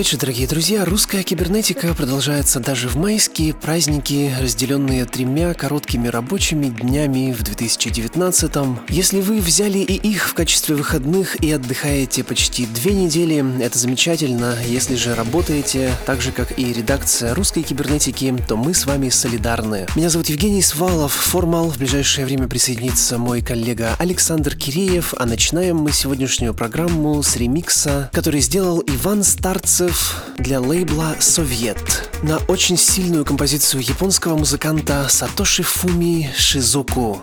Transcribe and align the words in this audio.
Вечер, 0.00 0.16
дорогие 0.16 0.48
друзья. 0.48 0.86
Русская 0.86 1.22
кибернетика 1.22 1.92
продолжается 1.94 2.58
даже 2.58 2.88
в 2.88 2.96
майские 2.96 3.52
праздники, 3.52 4.34
разделенные 4.40 5.04
тремя 5.04 5.52
короткими 5.52 6.08
рабочими 6.08 6.68
днями 6.68 7.32
в 7.32 7.42
2019 7.42 8.50
-м. 8.64 8.78
Если 8.88 9.20
вы 9.20 9.40
взяли 9.40 9.80
и 9.80 9.92
их 9.92 10.26
в 10.26 10.32
качестве 10.32 10.74
выходных 10.74 11.44
и 11.44 11.52
отдыхаете 11.52 12.24
почти 12.24 12.64
две 12.64 12.94
недели, 12.94 13.44
это 13.62 13.78
замечательно. 13.78 14.56
Если 14.66 14.94
же 14.94 15.14
работаете, 15.14 15.92
так 16.06 16.22
же 16.22 16.32
как 16.32 16.58
и 16.58 16.72
редакция 16.72 17.34
русской 17.34 17.62
кибернетики, 17.62 18.34
то 18.48 18.56
мы 18.56 18.72
с 18.72 18.86
вами 18.86 19.10
солидарны. 19.10 19.86
Меня 19.96 20.08
зовут 20.08 20.30
Евгений 20.30 20.62
Свалов, 20.62 21.12
формал. 21.12 21.68
В 21.68 21.76
ближайшее 21.76 22.24
время 22.24 22.48
присоединится 22.48 23.18
мой 23.18 23.42
коллега 23.42 23.96
Александр 23.98 24.56
Киреев, 24.56 25.12
а 25.18 25.26
начинаем 25.26 25.76
мы 25.76 25.92
сегодняшнюю 25.92 26.54
программу 26.54 27.22
с 27.22 27.36
ремикса, 27.36 28.08
который 28.14 28.40
сделал 28.40 28.82
Иван 28.86 29.24
Старт 29.24 29.68
танцев 29.90 30.22
для 30.38 30.60
лейбла 30.60 31.16
«Совет» 31.18 32.10
на 32.22 32.38
очень 32.48 32.76
сильную 32.76 33.24
композицию 33.24 33.82
японского 33.82 34.36
музыканта 34.36 35.06
Сатоши 35.08 35.62
Фуми 35.62 36.30
Шизуку. 36.36 37.22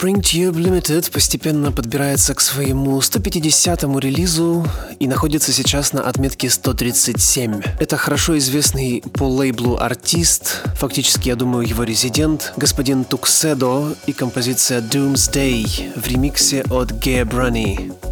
Лейбл 0.00 0.20
Spring 0.20 0.22
Tube 0.22 0.56
Limited 0.56 1.10
постепенно 1.10 1.72
подбирается 1.72 2.34
к 2.34 2.40
своему 2.40 2.98
150-му 2.98 3.98
релизу 3.98 4.64
и 4.98 5.08
находится 5.08 5.52
сейчас 5.52 5.92
на 5.92 6.02
отметке 6.02 6.50
137. 6.50 7.60
Это 7.80 7.96
хорошо 7.96 8.38
известный 8.38 9.02
по 9.14 9.24
лейблу 9.24 9.76
артист, 9.78 10.62
фактически, 10.74 11.28
я 11.28 11.36
думаю, 11.36 11.66
его 11.66 11.84
резидент, 11.84 12.52
господин 12.56 13.04
Тукседо 13.04 13.94
и 14.06 14.12
композиция 14.12 14.80
Doomsday 14.80 16.00
в 16.00 16.06
ремиксе 16.06 16.62
от 16.70 16.92
Gea 16.92 17.24
Brunny. 17.24 18.07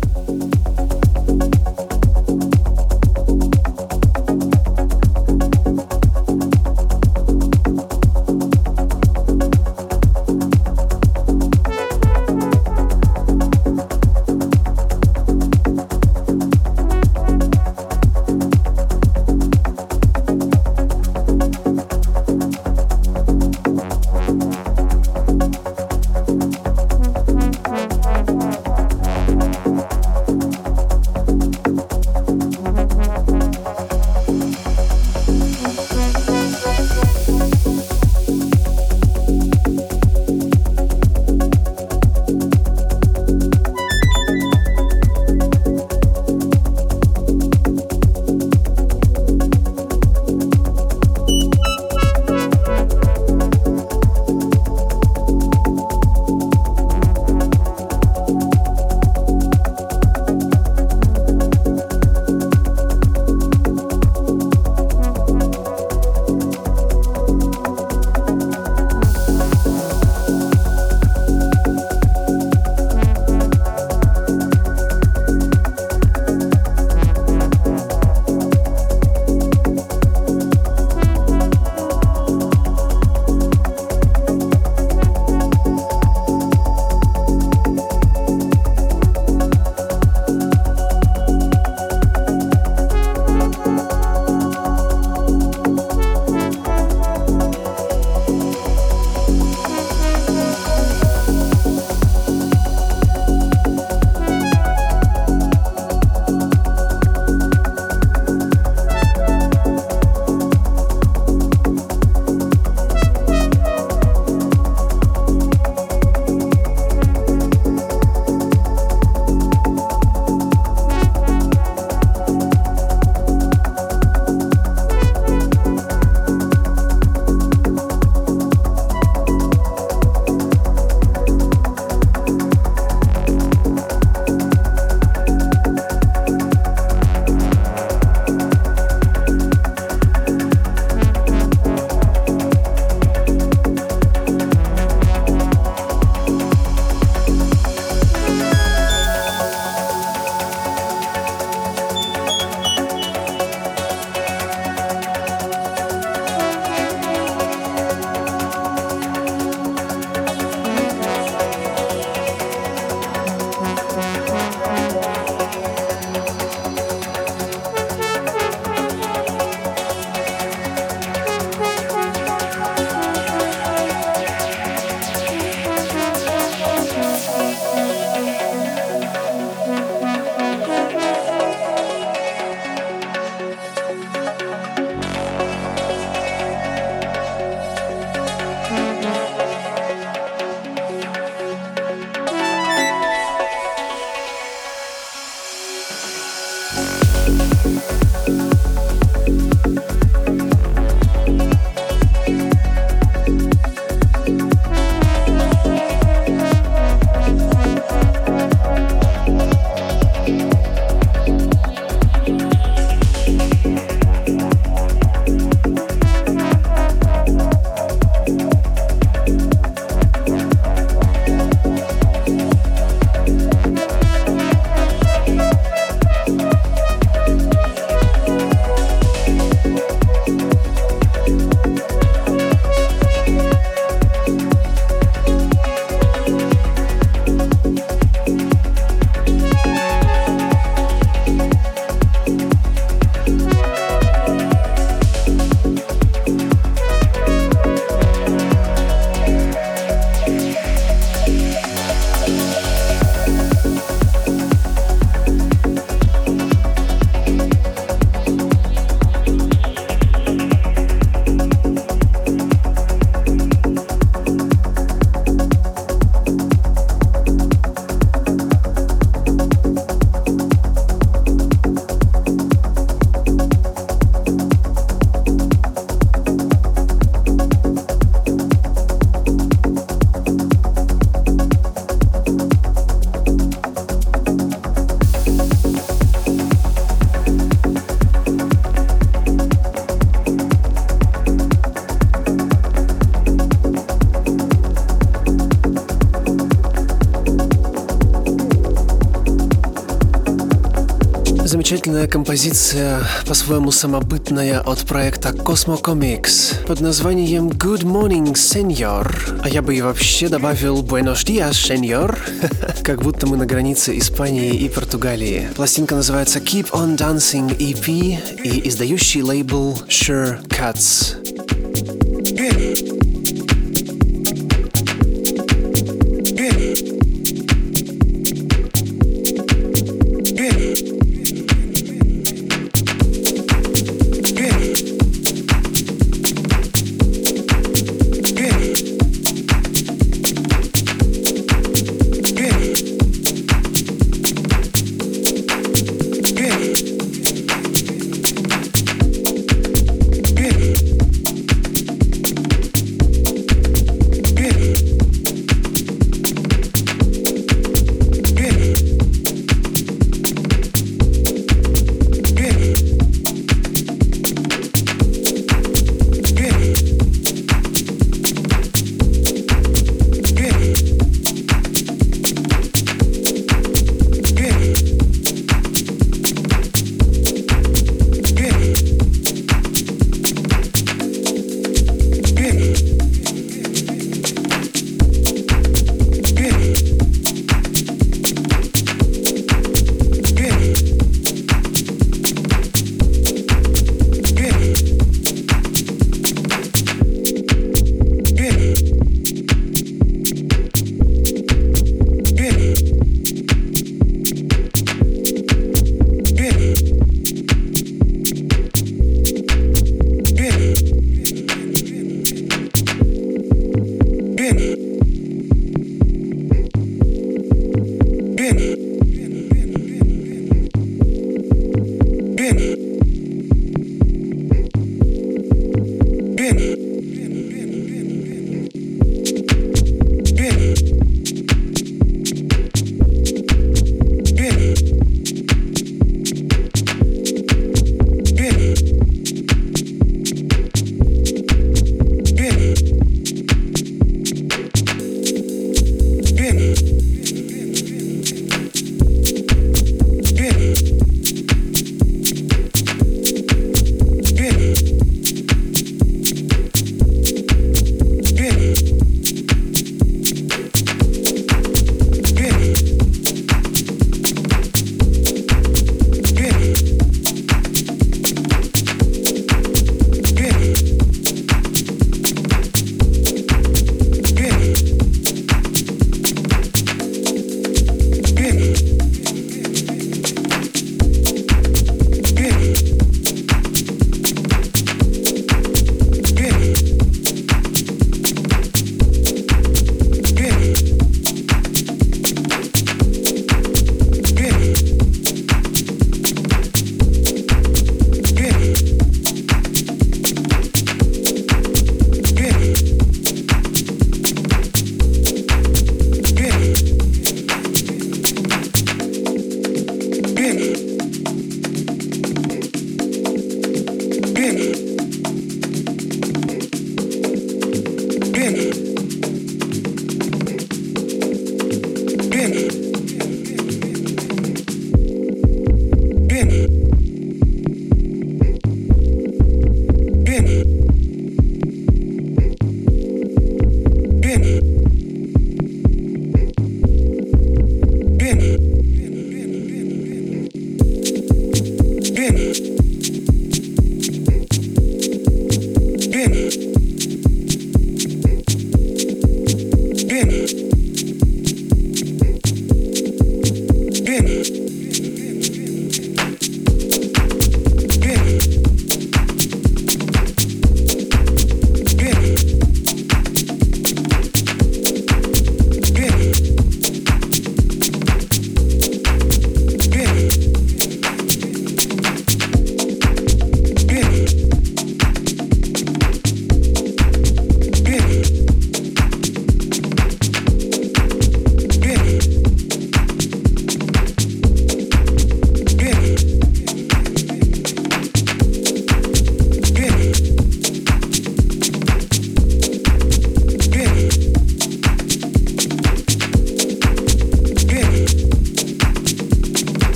Замечательная 301.57 302.07
композиция, 302.07 303.01
по-своему 303.27 303.71
самобытная 303.71 304.61
от 304.61 304.81
проекта 304.81 305.31
Cosmo 305.31 305.81
Comics 305.81 306.67
под 306.67 306.83
названием 306.83 307.49
Good 307.49 307.81
Morning, 307.81 308.35
Senor. 308.35 309.41
А 309.43 309.49
я 309.49 309.63
бы 309.63 309.75
и 309.75 309.81
вообще 309.81 310.29
добавил 310.29 310.83
Buenos 310.83 311.25
Dias, 311.25 311.53
Senor. 311.53 312.15
как 312.83 313.01
будто 313.01 313.27
мы 313.27 313.39
на 313.39 313.47
границе 313.47 313.97
Испании 313.97 314.55
и 314.55 314.69
Португалии. 314.69 315.49
Пластинка 315.57 315.95
называется 315.95 316.41
Keep 316.41 316.73
On 316.73 316.95
Dancing 316.95 317.57
EP 317.57 318.45
и 318.45 318.69
издающий 318.69 319.23
лейбл 319.23 319.79
Sure 319.89 320.47
Cuts. 320.49 321.26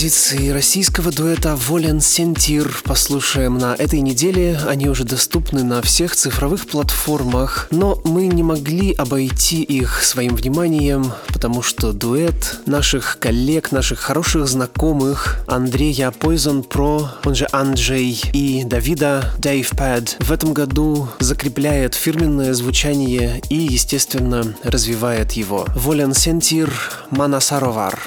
Композиции 0.00 0.48
российского 0.48 1.12
дуэта 1.12 1.54
«Волен 1.56 2.00
Сентир» 2.00 2.74
послушаем 2.84 3.58
на 3.58 3.74
этой 3.74 4.00
неделе. 4.00 4.58
Они 4.66 4.88
уже 4.88 5.04
доступны 5.04 5.62
на 5.62 5.82
всех 5.82 6.16
цифровых 6.16 6.66
платформах, 6.66 7.68
но 7.70 8.00
мы 8.04 8.26
не 8.26 8.42
могли 8.42 8.94
обойти 8.94 9.62
их 9.62 10.02
своим 10.02 10.36
вниманием, 10.36 11.12
потому 11.26 11.60
что 11.60 11.92
дуэт 11.92 12.60
наших 12.64 13.18
коллег, 13.20 13.72
наших 13.72 13.98
хороших 13.98 14.48
знакомых 14.48 15.44
Андрея 15.46 16.14
Poison 16.18 16.66
Pro, 16.66 17.06
он 17.22 17.34
же 17.34 17.46
Анджей, 17.52 18.18
и 18.32 18.64
Давида 18.64 19.34
Dave 19.38 19.74
Pad 19.74 20.24
в 20.24 20.32
этом 20.32 20.54
году 20.54 21.10
закрепляет 21.18 21.94
фирменное 21.94 22.54
звучание 22.54 23.42
и, 23.50 23.56
естественно, 23.56 24.54
развивает 24.62 25.32
его. 25.32 25.66
«Волен 25.76 26.14
Сентир» 26.14 26.72
Манасаровар. 27.10 28.00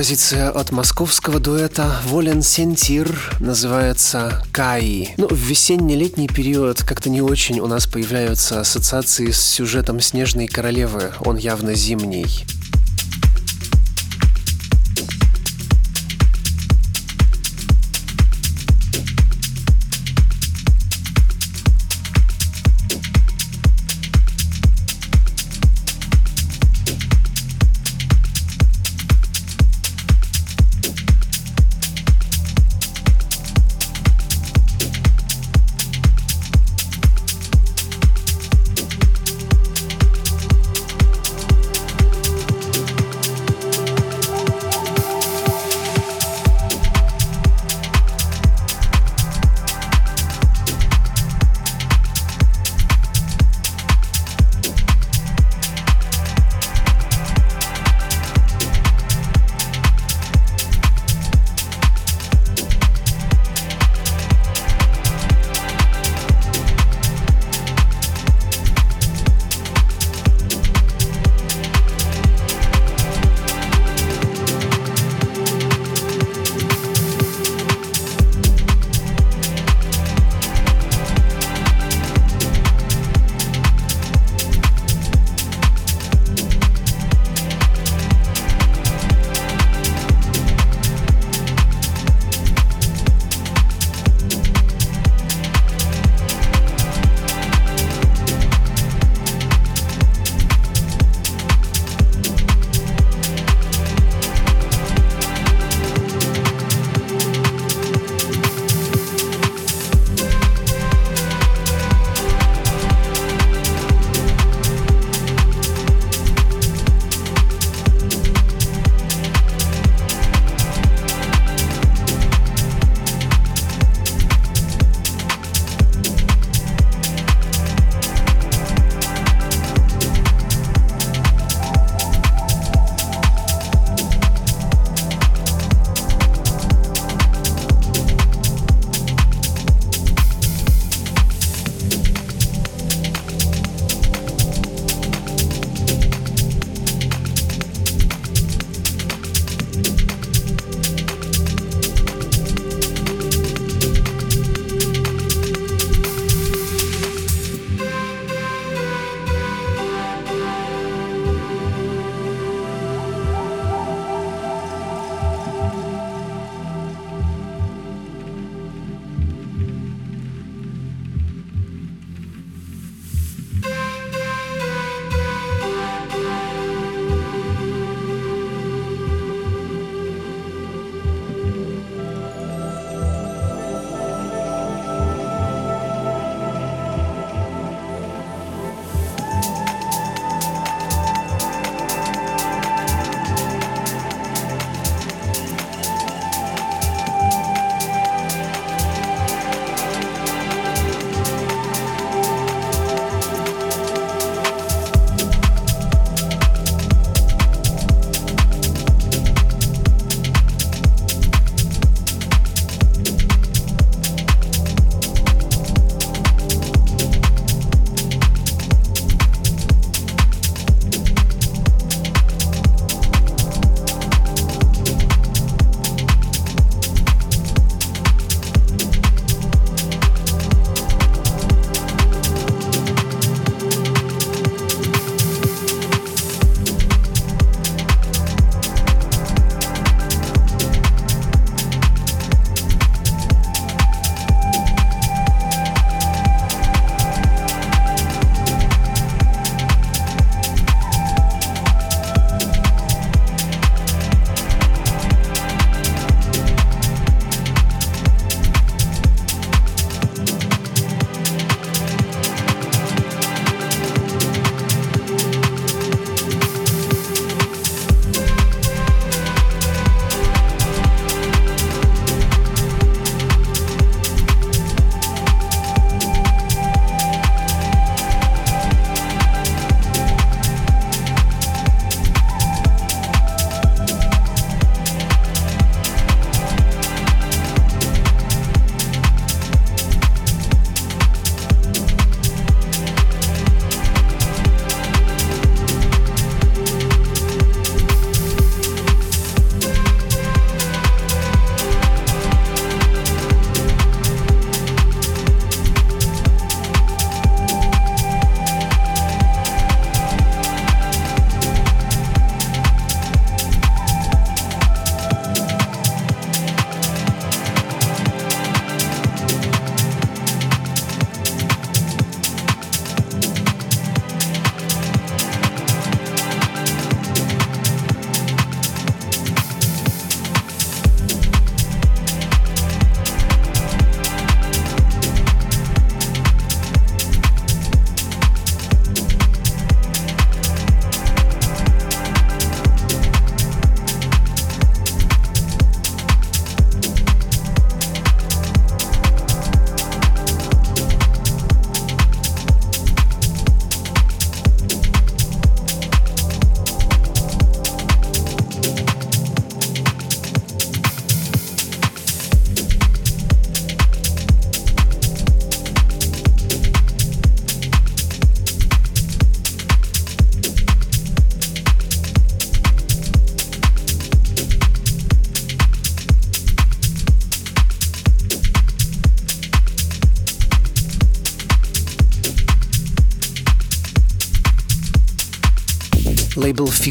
Композиция 0.00 0.48
от 0.48 0.70
московского 0.70 1.40
дуэта 1.40 1.94
Волен 2.06 2.40
Сентир 2.40 3.14
называется 3.38 4.42
«Каи». 4.50 5.10
Ну, 5.18 5.28
в 5.28 5.36
весенне-летний 5.36 6.26
период 6.26 6.82
как-то 6.82 7.10
не 7.10 7.20
очень 7.20 7.60
у 7.60 7.66
нас 7.66 7.86
появляются 7.86 8.60
ассоциации 8.60 9.30
с 9.30 9.38
сюжетом 9.38 10.00
«Снежной 10.00 10.46
королевы». 10.46 11.12
Он 11.20 11.36
явно 11.36 11.74
зимний. 11.74 12.46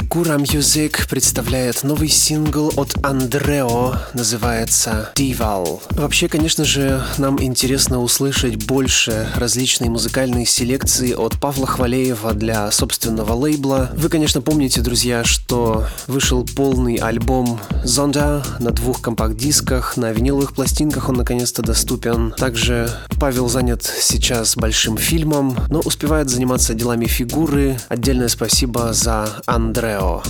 Figura 0.09 0.37
Music 0.37 1.07
представляет 1.07 1.83
новый 1.83 2.07
сингл 2.07 2.73
от 2.77 2.95
Андрео, 3.05 3.93
называется 4.15 5.11
Dival. 5.13 5.83
Вообще, 5.91 6.27
конечно 6.27 6.65
же, 6.65 7.03
нам 7.19 7.39
интересно 7.43 8.01
услышать 8.01 8.65
больше 8.65 9.29
различной 9.35 9.89
музыкальной 9.89 10.47
селекции 10.47 11.13
от 11.13 11.39
Павла 11.39 11.67
Хвалеева 11.67 12.33
для 12.33 12.71
собственного 12.71 13.33
лейбла. 13.33 13.91
Вы, 13.93 14.09
конечно, 14.09 14.41
помните, 14.41 14.81
друзья, 14.81 15.23
что 15.23 15.85
вышел 16.07 16.43
полный 16.55 16.95
альбом 16.95 17.59
Zonda 17.83 18.43
на 18.57 18.71
двух 18.71 19.01
компакт-дисках, 19.01 19.95
на 19.95 20.11
виниловых 20.11 20.53
пластинках 20.53 21.09
он 21.09 21.17
наконец-то 21.17 21.61
доступен. 21.61 22.33
Также 22.35 22.89
Павел 23.19 23.47
занят 23.47 23.83
сейчас 23.83 24.57
большим 24.57 24.97
фильмом, 24.97 25.55
но 25.69 25.81
успевает 25.81 26.31
заниматься 26.31 26.73
делами 26.73 27.05
фигуры. 27.05 27.77
Отдельное 27.89 28.27
спасибо 28.27 28.91
за 28.91 29.29
Андрео. 29.45 29.98
Наш 29.99 30.27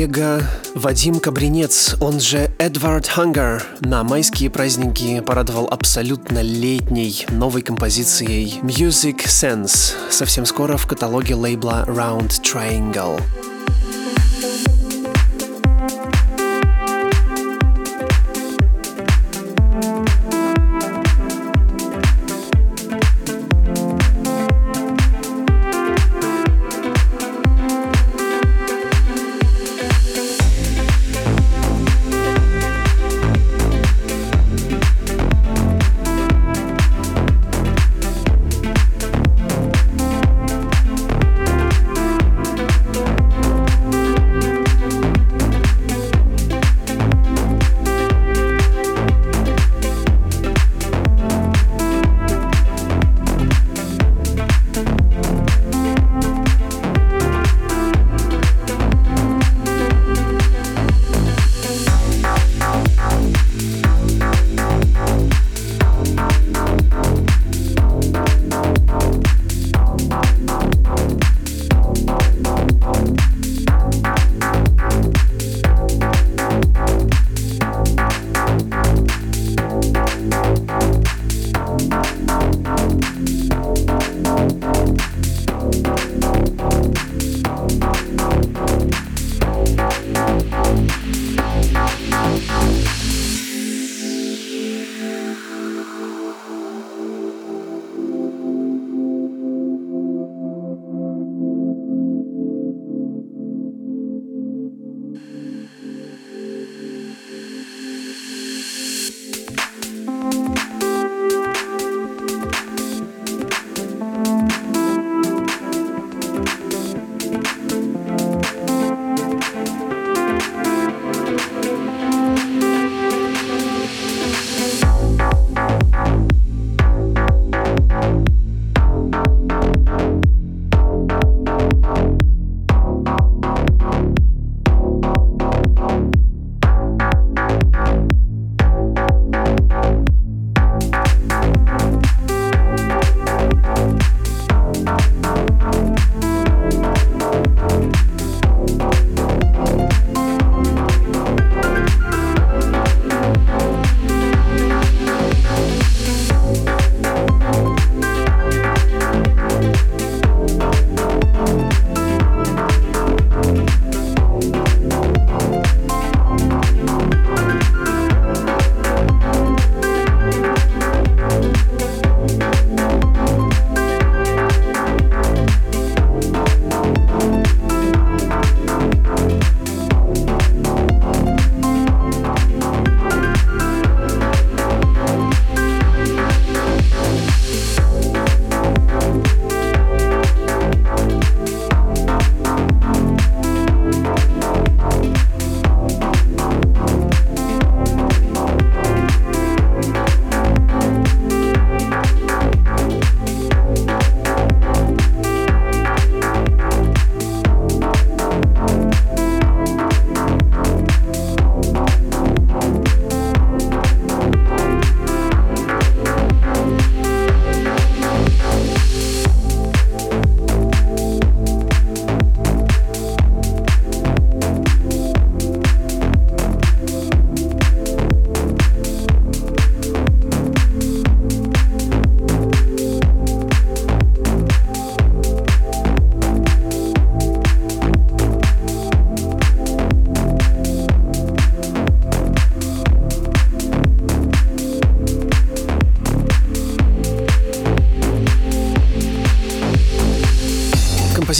коллега 0.00 0.42
Вадим 0.74 1.20
Кабринец, 1.20 1.94
он 2.00 2.20
же 2.20 2.50
Эдвард 2.58 3.06
Хангер, 3.06 3.62
на 3.80 4.02
майские 4.02 4.48
праздники 4.48 5.20
порадовал 5.20 5.68
абсолютно 5.70 6.40
летней 6.40 7.26
новой 7.28 7.60
композицией 7.60 8.60
Music 8.62 9.26
Sense, 9.26 9.92
совсем 10.08 10.46
скоро 10.46 10.78
в 10.78 10.86
каталоге 10.86 11.34
лейбла 11.34 11.84
Round 11.86 12.40
Triangle. 12.40 13.20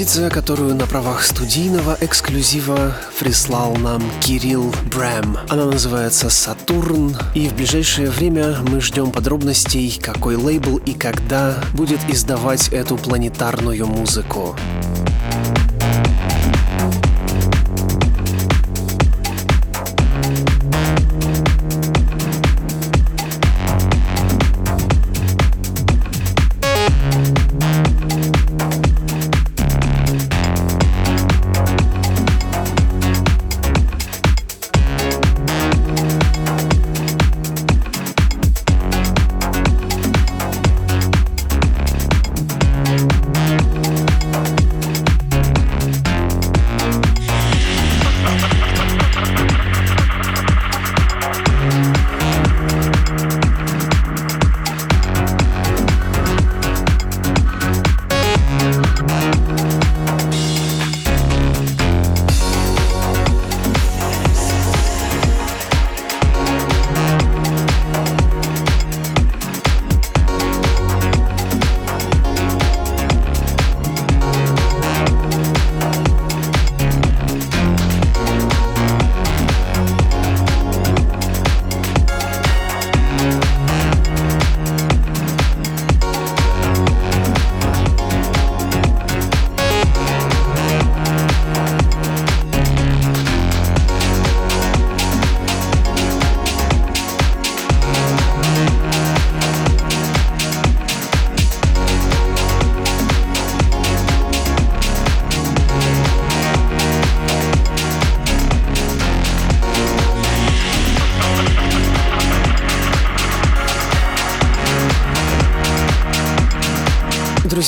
Композиция, 0.00 0.30
которую 0.30 0.74
на 0.76 0.86
правах 0.86 1.22
студийного 1.22 1.94
эксклюзива 2.00 2.96
прислал 3.18 3.76
нам 3.76 4.02
Кирилл 4.22 4.74
Брэм. 4.90 5.36
Она 5.50 5.66
называется 5.66 6.30
«Сатурн», 6.30 7.14
и 7.34 7.48
в 7.48 7.54
ближайшее 7.54 8.08
время 8.08 8.56
мы 8.62 8.80
ждем 8.80 9.10
подробностей, 9.10 10.00
какой 10.02 10.36
лейбл 10.36 10.78
и 10.78 10.94
когда 10.94 11.62
будет 11.74 12.00
издавать 12.08 12.68
эту 12.68 12.96
планетарную 12.96 13.86
музыку. 13.86 14.56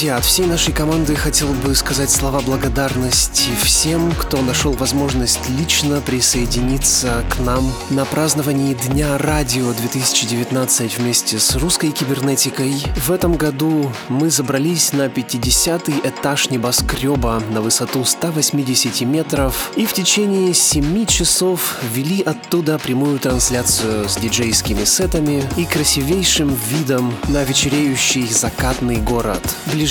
Друзья, 0.03 0.16
от 0.16 0.24
всей 0.24 0.46
нашей 0.46 0.74
команды 0.74 1.14
хотел 1.14 1.46
бы 1.46 1.76
сказать 1.76 2.11
слова 2.11 2.40
благодарности 2.40 3.50
всем, 3.62 4.11
кто 4.18 4.42
нашел 4.42 4.72
возможность 4.72 5.48
лично 5.50 6.00
присоединиться 6.00 7.24
к 7.30 7.38
нам 7.38 7.72
на 7.88 8.05
праздновании 8.05 8.74
Дня 8.74 9.16
радио 9.16 9.72
2019 9.72 10.98
вместе 10.98 11.38
с 11.38 11.55
русской 11.55 11.92
кибернетикой. 11.92 12.82
В 12.96 13.12
этом 13.12 13.36
году 13.36 13.92
мы 14.09 14.28
забрались 14.28 14.92
на 14.92 15.07
50-й 15.07 16.09
этаж 16.09 16.50
небоскреба 16.50 17.40
на 17.50 17.61
высоту 17.61 18.05
180 18.05 19.03
метров 19.03 19.70
и 19.76 19.86
в 19.86 19.92
течение 19.92 20.53
7 20.53 21.07
часов 21.07 21.76
вели 21.94 22.22
оттуда 22.22 22.76
прямую 22.80 23.20
трансляцию 23.20 24.09
с 24.09 24.16
диджейскими 24.16 24.82
сетами 24.82 25.44
и 25.57 25.64
красивейшим 25.64 26.59
видом 26.70 27.14
на 27.28 27.44
вечереющий 27.44 28.26
закатный 28.26 28.96
город. 28.96 29.40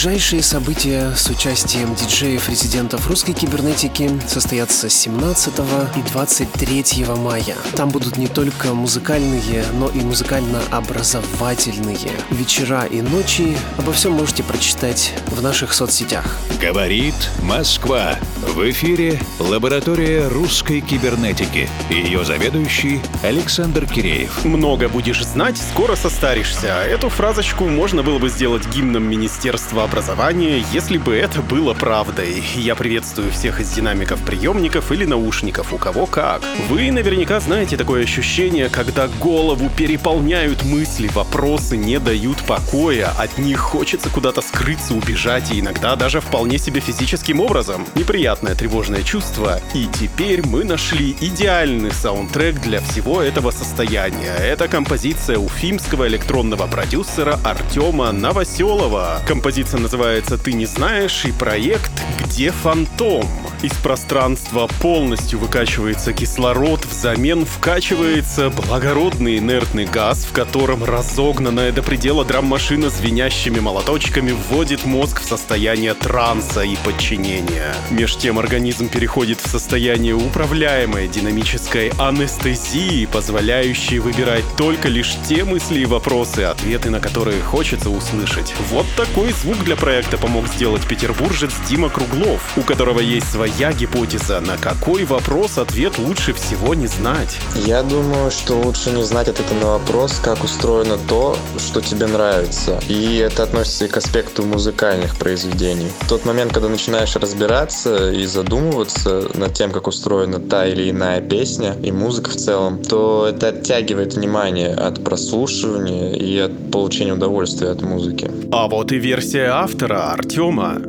Ближайшие 0.04 0.42
события 0.42 1.14
с 1.16 1.30
участием 1.30 1.94
диджеев-резидентов 1.94 3.08
русской 3.08 3.34
кибернетики 3.34 4.10
состоятся 4.28 4.90
17 4.90 5.54
и 5.96 6.02
23 6.12 7.06
мая. 7.18 7.56
Там 7.76 7.90
будут 7.90 8.18
не 8.18 8.26
только 8.26 8.74
музыкальные, 8.74 9.64
но 9.74 9.90
и 9.90 10.00
музыкально-образовательные 10.00 12.00
вечера 12.32 12.86
и 12.86 13.02
ночи. 13.02 13.56
Обо 13.78 13.94
всем 13.94 14.14
можете 14.14 14.42
прочитать 14.42 15.14
в 15.28 15.40
наших 15.44 15.72
соцсетях. 15.72 16.36
Говорит 16.60 17.14
Москва. 17.44 18.16
В 18.56 18.72
эфире 18.72 19.20
лаборатория 19.40 20.28
русской 20.28 20.82
кибернетики. 20.82 21.70
Ее 21.92 22.26
заведующий 22.26 23.02
Александр 23.22 23.86
Киреев. 23.86 24.46
Много 24.46 24.90
будешь 24.90 25.24
знать, 25.24 25.60
скоро 25.60 25.96
состаришься. 25.96 26.70
Эту 26.88 27.10
фразочку 27.10 27.66
можно 27.66 28.02
было 28.02 28.18
бы 28.18 28.30
сделать 28.30 28.68
гимном 28.68 29.04
Министерства 29.04 29.81
Министерства 29.82 29.84
образования, 29.84 30.64
если 30.74 30.98
бы 30.98 31.16
это 31.16 31.42
было 31.42 31.74
правдой. 31.74 32.44
Я 32.56 32.76
приветствую 32.76 33.32
всех 33.32 33.60
из 33.60 33.72
динамиков 33.72 34.20
приемников 34.24 34.92
или 34.92 35.06
наушников, 35.06 35.74
у 35.74 35.78
кого 35.78 36.06
как. 36.06 36.42
Вы 36.70 36.92
наверняка 36.92 37.40
знаете 37.40 37.78
такое 37.78 38.04
ощущение, 38.04 38.70
когда 38.70 39.08
голову 39.08 39.70
переполняют 39.76 40.64
мысли, 40.64 41.10
вопросы 41.14 41.78
не 41.78 42.00
дают 42.00 42.38
покоя, 42.48 43.12
от 43.18 43.38
них 43.38 43.60
хочется 43.60 44.10
куда-то 44.10 44.42
скрыться, 44.42 44.94
убежать 44.94 45.52
и 45.52 45.60
иногда 45.60 45.96
даже 45.96 46.22
вполне 46.22 46.58
себе 46.58 46.82
физическим 46.82 47.40
образом. 47.40 47.86
Неприятное 47.96 48.56
тревожное 48.56 49.04
чувство. 49.04 49.60
И 49.74 49.88
теперь 50.00 50.46
мы 50.46 50.64
нашли 50.64 51.16
идеальный 51.22 51.92
саундтрек 51.92 52.62
для 52.62 52.82
всего 52.82 53.22
этого 53.22 53.52
состояния. 53.52 54.36
Это 54.36 54.68
композиция 54.68 55.38
уфимского 55.38 56.08
электронного 56.08 56.68
продюсера 56.68 57.40
Артема 57.44 58.12
Новоселова. 58.12 59.22
Композиция 59.28 59.71
Композиция 59.72 59.80
называется 59.80 60.38
«Ты 60.38 60.54
не 60.54 60.66
знаешь» 60.66 61.24
и 61.24 61.32
проект 61.32 61.92
«Где 62.26 62.52
фантом?». 62.52 63.26
Из 63.62 63.74
пространства 63.74 64.68
полностью 64.82 65.38
выкачивается 65.38 66.14
кислород, 66.14 66.84
взамен 66.84 67.46
вкачивается 67.46 68.50
благородный 68.50 69.38
инертный 69.38 69.86
газ, 69.86 70.26
в 70.26 70.34
котором 70.34 70.84
разогнанная 70.84 71.72
до 71.72 71.84
предела 71.84 72.26
драм-машина 72.26 72.90
звенящими 72.90 73.60
молоточками 73.60 74.32
вводит 74.32 74.84
мозг 74.86 75.22
в 75.22 75.26
состояние 75.26 75.94
транса 75.94 76.62
и 76.62 76.76
подчинения. 76.78 77.76
Меж 77.92 78.16
тем 78.16 78.40
организм 78.40 78.90
переходит 78.90 79.40
в 79.40 79.48
состояние 79.48 80.16
управляемой 80.16 81.08
динамической 81.08 81.92
анестезии, 82.00 83.06
позволяющей 83.06 84.00
выбирать 84.00 84.46
только 84.58 84.88
лишь 84.88 85.14
те 85.30 85.46
мысли 85.46 85.82
и 85.82 85.86
вопросы, 85.86 86.40
ответы 86.40 86.90
на 86.90 87.00
которые 87.00 87.42
хочется 87.42 87.92
услышать. 87.92 88.56
Вот 88.72 88.88
такой 88.98 89.34
звук 89.34 89.61
для 89.64 89.76
проекта 89.76 90.18
помог 90.18 90.48
сделать 90.48 90.88
петербуржец 90.88 91.52
Дима 91.70 91.90
Круглов, 91.90 92.58
у 92.58 92.62
которого 92.62 93.00
есть 93.00 93.32
своя 93.32 93.74
гипотеза, 93.74 94.40
на 94.40 94.58
какой 94.58 95.06
вопрос 95.06 95.58
ответ 95.58 95.98
лучше 95.98 96.34
всего 96.34 96.74
не 96.74 96.88
знать? 96.88 97.38
Я 97.56 97.84
думаю, 97.84 98.32
что 98.32 98.56
лучше 98.56 98.92
не 98.92 99.04
знать 99.04 99.28
ответа 99.28 99.54
на 99.56 99.68
вопрос, 99.74 100.20
как 100.24 100.44
устроено 100.44 100.98
то, 101.08 101.38
что 101.60 101.82
тебе 101.82 102.08
нравится. 102.08 102.80
И 102.88 103.18
это 103.18 103.44
относится 103.44 103.86
и 103.86 103.88
к 103.88 103.98
аспекту 103.98 104.44
музыкальных 104.44 105.18
произведений. 105.18 105.88
В 106.02 106.10
тот 106.10 106.26
момент, 106.26 106.54
когда 106.54 106.70
начинаешь 106.70 107.16
разбираться 107.16 108.12
и 108.12 108.26
задумываться 108.26 109.28
над 109.36 109.54
тем, 109.54 109.72
как 109.72 109.88
устроена 109.88 110.40
та 110.40 110.66
или 110.66 110.90
иная 110.90 111.22
песня 111.22 111.76
и 111.84 111.92
музыка 111.92 112.32
в 112.32 112.36
целом, 112.36 112.84
то 112.84 113.28
это 113.30 113.50
оттягивает 113.50 114.14
внимание 114.14 114.74
от 114.74 115.04
прослушивания 115.04 116.14
и 116.14 116.38
от 116.40 116.72
получения 116.72 117.14
удовольствия 117.14 117.70
от 117.70 117.82
музыки. 117.82 118.30
А 118.52 118.68
вот 118.68 118.92
и 118.92 118.98
версия 118.98 119.51
автора 119.52 120.12
Артема. 120.12 120.82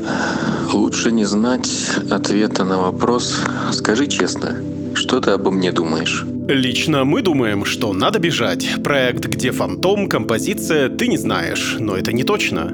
Лучше 0.73 1.13
не 1.13 1.25
знать 1.25 1.69
ответа 2.11 2.65
на 2.65 2.79
вопрос 2.79 3.41
«Скажи 3.73 4.07
честно, 4.07 4.57
что 4.95 5.21
ты 5.21 5.33
обо 5.33 5.51
мне 5.51 5.73
думаешь?» 5.73 6.25
Лично 6.49 7.05
мы 7.05 7.23
думаем, 7.23 7.65
что 7.65 7.93
надо 7.93 8.19
бежать. 8.19 8.83
Проект 8.83 9.27
«Где 9.27 9.53
фантом?» 9.53 10.09
композиция 10.09 10.89
«Ты 10.89 11.09
не 11.09 11.17
знаешь», 11.17 11.77
но 11.79 11.97
это 11.97 12.13
не 12.13 12.25
точно. 12.25 12.73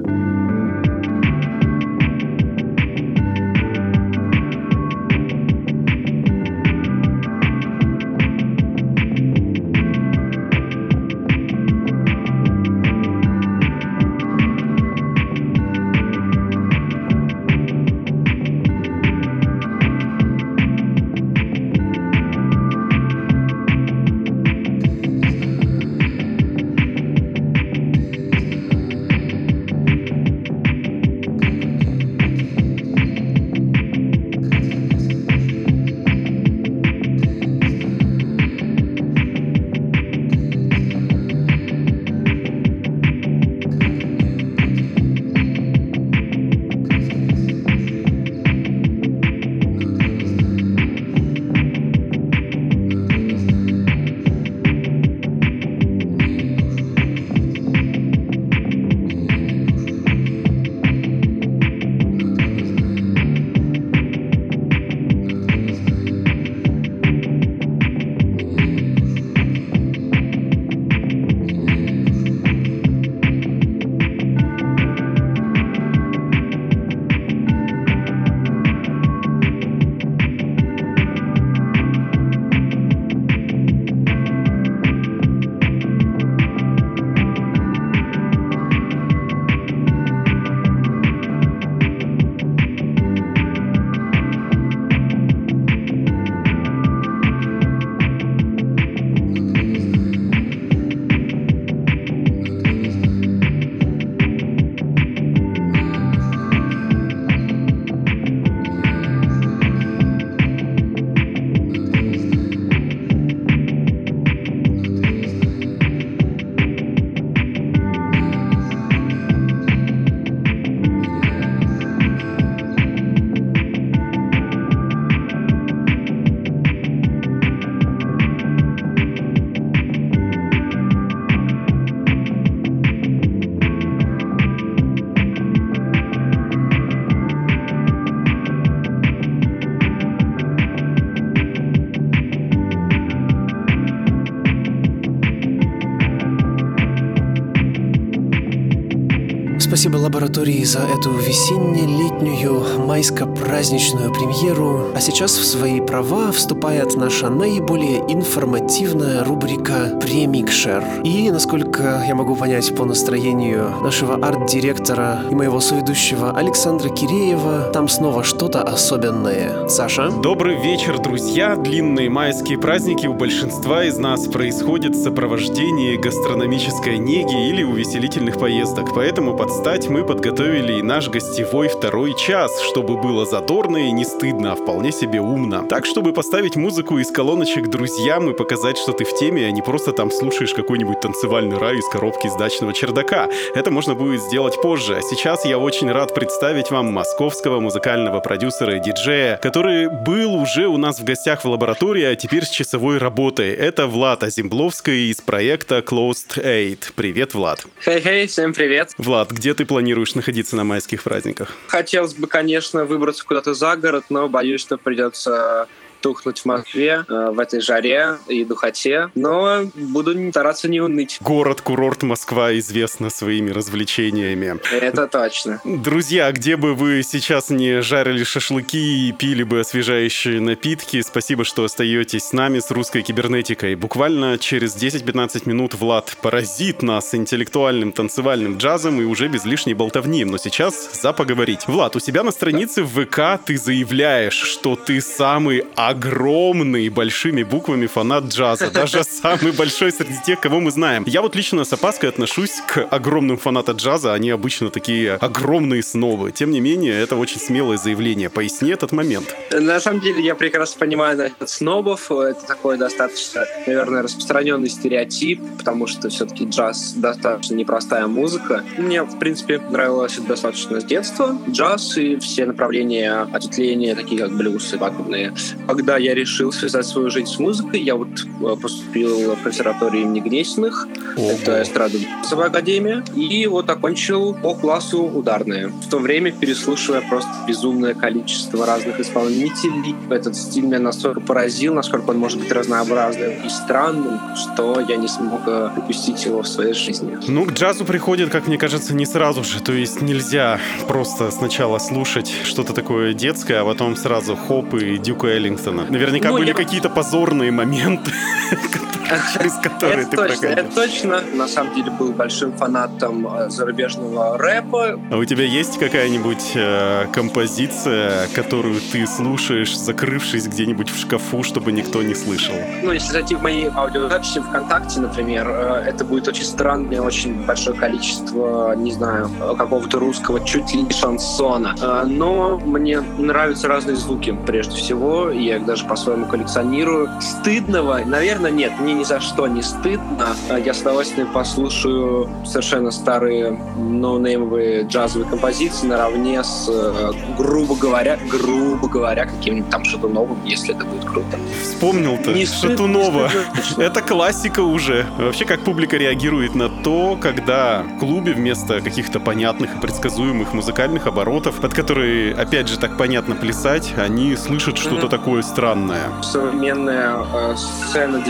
Лаборатории 149.99 150.64
за 150.64 150.80
эту 150.80 151.12
весенне-летнюю 151.12 152.86
майско-праздничную 152.86 154.12
премьеру. 154.12 154.86
А 154.94 155.01
сейчас 155.01 155.32
в 155.32 155.44
свои 155.44 155.80
права 155.80 156.32
вступает 156.32 156.96
наша 156.96 157.28
наиболее 157.28 157.99
информативная 158.09 159.24
рубрика 159.24 159.99
«Премикшер». 160.01 160.82
И, 161.05 161.30
насколько 161.30 162.05
я 162.07 162.14
могу 162.14 162.36
понять 162.36 162.74
по 162.74 162.84
настроению 162.84 163.70
нашего 163.82 164.14
арт-директора 164.14 165.20
и 165.30 165.34
моего 165.34 165.61
соведущего 165.61 166.30
Александра 166.30 166.88
Киреева, 166.88 167.70
там 167.72 167.88
снова 167.88 168.24
что-то 168.24 168.62
особенное. 168.62 169.68
Саша? 169.68 170.11
Добрый 170.11 170.61
вечер, 170.61 170.99
друзья. 170.99 171.57
Длинные 171.57 172.09
майские 172.09 172.59
праздники 172.59 173.07
у 173.07 173.14
большинства 173.14 173.84
из 173.84 173.99
нас 173.99 174.26
происходят 174.26 174.94
в 174.94 175.03
сопровождении 175.03 175.96
гастрономической 175.96 176.99
неги 176.99 177.49
или 177.49 177.62
увеселительных 177.62 178.38
поездок. 178.38 178.94
Поэтому 178.94 179.36
под 179.36 179.51
стать 179.89 179.99
мы 179.99 180.05
подготовили 180.05 180.74
и 180.74 180.82
наш 180.82 181.09
гостевой 181.09 181.68
второй 181.68 182.14
час, 182.16 182.51
чтобы 182.70 182.97
было 182.97 183.24
задорно 183.24 183.76
и 183.78 183.91
не 183.93 184.05
стыдно, 184.05 184.53
а 184.53 184.55
вполне 184.55 184.93
себе 184.93 185.20
умно. 185.20 185.66
Так, 185.68 185.86
чтобы 185.86 186.12
поставить 186.12 186.57
музыку 186.57 186.99
из 186.99 187.11
колоночек 187.11 187.68
друзьям 187.68 188.30
и 188.30 188.36
показать, 188.36 188.78
что 188.78 188.93
ты 188.93 189.05
в 189.05 189.14
теме, 189.14 189.47
а 189.47 189.51
не 189.51 189.62
просто 189.62 189.93
там 189.93 190.11
слушаешь 190.11 190.55
какой-нибудь 190.55 191.01
танцевальный 191.01 191.59
рай 191.59 191.76
из 191.76 191.89
коробки 191.89 192.28
с 192.28 192.36
дачного 192.36 192.72
чердака. 192.72 193.28
Это 193.55 193.70
можно 193.70 193.95
будет 193.95 194.22
сделать 194.22 194.61
позже. 194.61 194.97
А 194.97 195.03
сейчас 195.03 195.45
я 195.45 195.59
очень 195.59 195.91
рад 195.91 196.14
представить 196.14 196.70
вам 196.70 196.93
московского 196.93 197.61
музыкального 197.61 198.20
продюсера 198.20 198.76
и 198.76 198.80
диджея, 198.80 199.39
который 199.43 199.89
был 199.89 200.34
уже 200.34 200.66
у 200.66 200.76
нас 200.76 201.01
в 201.01 201.05
гостях 201.05 201.45
в 201.45 201.49
лаборатории, 201.49 202.05
а 202.05 202.14
теперь 202.14 202.45
с 202.45 202.51
часовой 202.51 202.99
работой. 202.99 203.55
Это 203.55 203.86
Влад 203.86 204.22
Азимбловский 204.22 205.11
из 205.11 205.20
проекта 205.20 205.78
Closed 205.78 206.36
Aid. 206.36 206.93
Привет, 206.95 207.34
Влад. 207.34 207.66
Хей-хей, 207.84 208.26
всем 208.26 208.53
привет. 208.53 208.93
Влад, 208.99 209.30
где 209.30 209.55
ты 209.55 209.64
планируешь 209.64 209.77
находиться 210.14 210.56
на 210.56 210.64
майских 210.64 211.02
праздниках? 211.02 211.52
Хотелось 211.68 212.14
бы, 212.14 212.26
конечно, 212.26 212.84
выбраться 212.84 213.24
куда-то 213.24 213.54
за 213.54 213.76
город, 213.76 214.04
но 214.08 214.28
боюсь, 214.28 214.60
что 214.60 214.78
придется 214.78 215.68
тухнуть 216.01 216.40
в 216.40 216.44
Москве 216.46 217.05
э, 217.09 217.30
в 217.30 217.38
этой 217.38 217.61
жаре 217.61 218.18
и 218.28 218.44
духоте, 218.44 219.11
но 219.14 219.62
буду 219.74 220.14
стараться 220.30 220.68
не 220.68 220.80
уныть. 220.80 221.18
Город-курорт 221.20 222.03
Москва 222.03 222.57
известна 222.59 223.11
своими 223.11 223.51
развлечениями. 223.51 224.59
Это 224.72 225.07
точно. 225.07 225.61
Друзья, 225.64 226.30
где 226.32 226.57
бы 226.57 226.74
вы 226.74 227.03
сейчас 227.03 227.51
не 227.51 227.82
жарили 227.82 228.24
шашлыки 228.24 229.09
и 229.09 229.12
пили 229.12 229.42
бы 229.42 229.61
освежающие 229.61 230.40
напитки, 230.40 231.01
спасибо, 231.03 231.44
что 231.44 231.64
остаетесь 231.64 232.24
с 232.24 232.32
нами, 232.32 232.61
с 232.61 232.70
русской 232.70 233.03
кибернетикой. 233.03 233.74
Буквально 233.74 234.38
через 234.38 234.76
10-15 234.76 235.49
минут 235.49 235.74
Влад 235.74 236.16
поразит 236.22 236.82
нас 236.82 237.14
интеллектуальным 237.14 237.92
танцевальным 237.92 238.59
джазом 238.59 239.01
и 239.01 239.05
уже 239.05 239.28
без 239.28 239.44
лишней 239.44 239.74
болтовни. 239.74 240.24
Но 240.24 240.38
сейчас 240.38 241.01
за 241.01 241.12
поговорить. 241.12 241.66
Влад, 241.66 241.96
у 241.96 242.01
себя 242.01 242.22
на 242.22 242.30
странице 242.30 242.82
в 242.82 243.05
ВК 243.05 243.42
ты 243.44 243.59
заявляешь, 243.59 244.34
что 244.34 244.76
ты 244.76 245.01
самый 245.01 245.64
огромный 245.89 246.91
большими 246.91 247.43
буквами 247.43 247.86
фанат 247.86 248.24
джаза. 248.24 248.70
Даже 248.74 249.05
самый 249.05 249.53
большой 249.53 249.91
среди 249.91 250.20
тех, 250.24 250.39
кого 250.39 250.61
мы 250.61 250.70
знаем. 250.70 251.05
Я 251.07 251.22
вот 251.22 251.34
лично 251.34 251.64
с 251.64 251.72
опаской 251.72 252.11
отношусь 252.11 252.61
к 252.66 252.86
огромным 252.91 253.39
фанатам 253.39 253.76
джаза. 253.76 254.12
Они 254.12 254.28
обычно 254.30 254.68
такие 254.68 255.14
огромные 255.14 255.82
снобы. 255.82 256.30
Тем 256.32 256.51
не 256.51 256.61
менее, 256.61 257.01
это 257.01 257.16
очень 257.16 257.41
смелое 257.41 257.78
заявление. 257.78 258.28
Поясни 258.28 258.70
этот 258.70 258.93
момент. 258.93 259.34
На 259.51 259.80
самом 259.80 260.01
деле, 260.01 260.22
я 260.22 260.34
прекрасно 260.34 260.78
понимаю 260.78 261.16
насчет 261.16 261.49
снобов. 261.49 262.11
Это 262.12 262.47
такой 262.47 262.76
достаточно, 262.76 263.47
наверное, 263.66 264.03
распространенный 264.03 264.68
стереотип, 264.68 265.41
потому 265.57 265.86
что 265.86 266.11
все-таки 266.11 266.45
джаз 266.45 266.93
достаточно 266.97 267.55
непростая 267.55 268.07
музыка. 268.07 268.62
Мне, 268.76 269.05
в 269.05 269.18
принципе, 269.18 269.59
нравилось 269.59 270.18
это 270.18 270.28
достаточно 270.28 270.80
с 270.80 270.84
детства. 270.84 271.39
Джаз 271.49 271.97
и 271.97 272.16
все 272.16 272.45
направления 272.45 273.26
ответвления, 273.32 273.95
такие 273.95 274.20
как 274.20 274.36
блюз 274.36 274.74
и 274.74 274.76
вакуумные 274.76 275.32
когда 275.78 275.96
я 275.96 276.12
решил 276.12 276.50
связать 276.50 276.86
свою 276.86 277.08
жизнь 277.08 277.30
с 277.30 277.38
музыкой, 277.38 277.80
я 277.80 277.94
вот 277.94 278.08
э, 278.08 278.56
поступил 278.60 279.36
в 279.36 279.42
консерваторию 279.44 280.02
имени 280.02 280.18
Гнесиных, 280.18 280.88
это 281.16 281.62
эстрада 281.62 281.98
академия, 282.44 283.04
и 283.14 283.46
вот 283.46 283.70
окончил 283.70 284.34
по 284.34 284.56
классу 284.56 285.04
ударные. 285.04 285.68
В 285.68 285.88
то 285.88 285.98
время 285.98 286.32
переслушивая 286.32 287.00
просто 287.08 287.30
безумное 287.46 287.94
количество 287.94 288.66
разных 288.66 288.98
исполнителей, 288.98 289.94
этот 290.10 290.34
стиль 290.34 290.64
меня 290.64 290.80
настолько 290.80 291.20
поразил, 291.20 291.74
насколько 291.74 292.10
он 292.10 292.18
может 292.18 292.40
быть 292.40 292.50
разнообразным 292.50 293.34
и 293.46 293.48
странным, 293.48 294.18
что 294.34 294.80
я 294.80 294.96
не 294.96 295.06
смог 295.06 295.42
э, 295.46 295.70
упустить 295.76 296.24
его 296.24 296.42
в 296.42 296.48
своей 296.48 296.74
жизни. 296.74 297.18
Ну, 297.28 297.44
к 297.44 297.52
джазу 297.52 297.84
приходит, 297.84 298.30
как 298.30 298.48
мне 298.48 298.58
кажется, 298.58 298.94
не 298.94 299.06
сразу 299.06 299.44
же. 299.44 299.62
То 299.62 299.72
есть 299.72 300.02
нельзя 300.02 300.58
просто 300.88 301.30
сначала 301.30 301.78
слушать 301.78 302.32
что-то 302.42 302.72
такое 302.72 303.14
детское, 303.14 303.60
а 303.60 303.64
потом 303.64 303.94
сразу 303.96 304.34
хоп 304.34 304.74
и 304.74 304.98
Дюка 304.98 305.28
Эллингтон 305.28 305.67
Джексона. 305.68 305.90
Наверняка 305.90 306.28
ну, 306.28 306.38
были 306.38 306.48
я... 306.48 306.54
какие-то 306.54 306.88
позорные 306.88 307.50
моменты, 307.50 308.12
через 309.32 309.54
которые 309.54 310.06
ты 310.06 310.16
проходил. 310.16 310.50
Это 310.50 310.74
точно. 310.74 311.22
На 311.34 311.48
самом 311.48 311.74
деле 311.74 311.90
был 311.90 312.12
большим 312.12 312.52
фанатом 312.52 313.26
э, 313.26 313.50
зарубежного 313.50 314.38
рэпа. 314.38 315.00
А 315.11 315.16
у 315.16 315.24
тебя 315.24 315.44
есть 315.44 315.78
какая-нибудь 315.78 316.52
э, 316.54 317.06
композиция, 317.12 318.28
которую 318.34 318.80
ты 318.92 319.06
слушаешь, 319.06 319.76
закрывшись 319.76 320.46
где-нибудь 320.46 320.90
в 320.90 320.98
шкафу, 320.98 321.42
чтобы 321.42 321.72
никто 321.72 322.02
не 322.02 322.14
слышал? 322.14 322.54
Ну, 322.82 322.92
если 322.92 323.12
зайти 323.12 323.34
в 323.34 323.42
мои 323.42 323.66
аудиозаписи 323.66 324.40
ВКонтакте, 324.40 325.00
например, 325.00 325.48
э, 325.48 325.84
это 325.86 326.04
будет 326.04 326.28
очень 326.28 326.44
странное, 326.44 327.00
очень 327.00 327.44
большое 327.46 327.76
количество, 327.76 328.74
не 328.76 328.92
знаю, 328.92 329.30
какого-то 329.56 329.98
русского 329.98 330.44
чуть 330.44 330.74
ли 330.74 330.82
не 330.82 330.90
шансона. 330.90 331.74
Но 332.06 332.59
мне 332.59 333.00
нравятся 333.00 333.68
разные 333.68 333.96
звуки, 333.96 334.36
прежде 334.46 334.76
всего. 334.76 335.30
Я 335.30 335.56
их 335.56 335.66
даже 335.66 335.84
по-своему 335.84 336.26
коллекционирую. 336.26 337.09
Стыдного, 337.20 338.00
наверное, 338.04 338.50
нет, 338.50 338.72
мне 338.78 338.94
ни 338.99 339.05
за 339.05 339.20
что 339.20 339.46
не 339.46 339.62
стыдно. 339.62 340.36
А 340.51 340.59
я 340.59 340.74
с 340.74 340.80
удовольствием 340.80 341.28
послушаю 341.32 342.28
совершенно 342.44 342.90
старые 342.90 343.53
ноунеймовые 343.76 344.82
джазовые 344.82 345.28
композиции 345.30 345.86
наравне 345.86 346.42
с, 346.42 346.68
э, 346.68 347.12
грубо 347.36 347.76
говоря, 347.76 348.18
грубо 348.28 348.88
говоря, 348.88 349.26
каким-нибудь 349.26 349.70
там 349.70 349.84
что-то 349.84 350.09
новым, 350.09 350.44
если 350.44 350.74
это 350.74 350.84
будет 350.84 351.05
круто. 351.05 351.38
Вспомнил-то, 351.62 352.34
Шатунова. 352.46 353.30
Это 353.76 354.03
классика 354.03 354.61
уже. 354.61 355.07
Вообще, 355.18 355.44
как 355.44 355.61
публика 355.61 355.96
реагирует 355.96 356.55
на 356.55 356.68
то, 356.68 357.16
когда 357.20 357.82
в 357.82 357.99
клубе 357.99 358.32
вместо 358.32 358.80
каких-то 358.80 359.20
понятных 359.20 359.76
и 359.76 359.80
предсказуемых 359.80 360.53
музыкальных 360.55 361.07
оборотов, 361.07 361.61
под 361.61 361.72
которые, 361.74 362.34
опять 362.34 362.68
же, 362.68 362.78
так 362.78 362.96
понятно 362.96 363.36
плясать, 363.36 363.94
они 363.96 364.34
слышат 364.36 364.76
что-то 364.76 365.09
такое 365.09 365.42
странное. 365.42 366.09
Современная 366.22 367.16
э, 367.32 367.55
сцена 367.57 368.20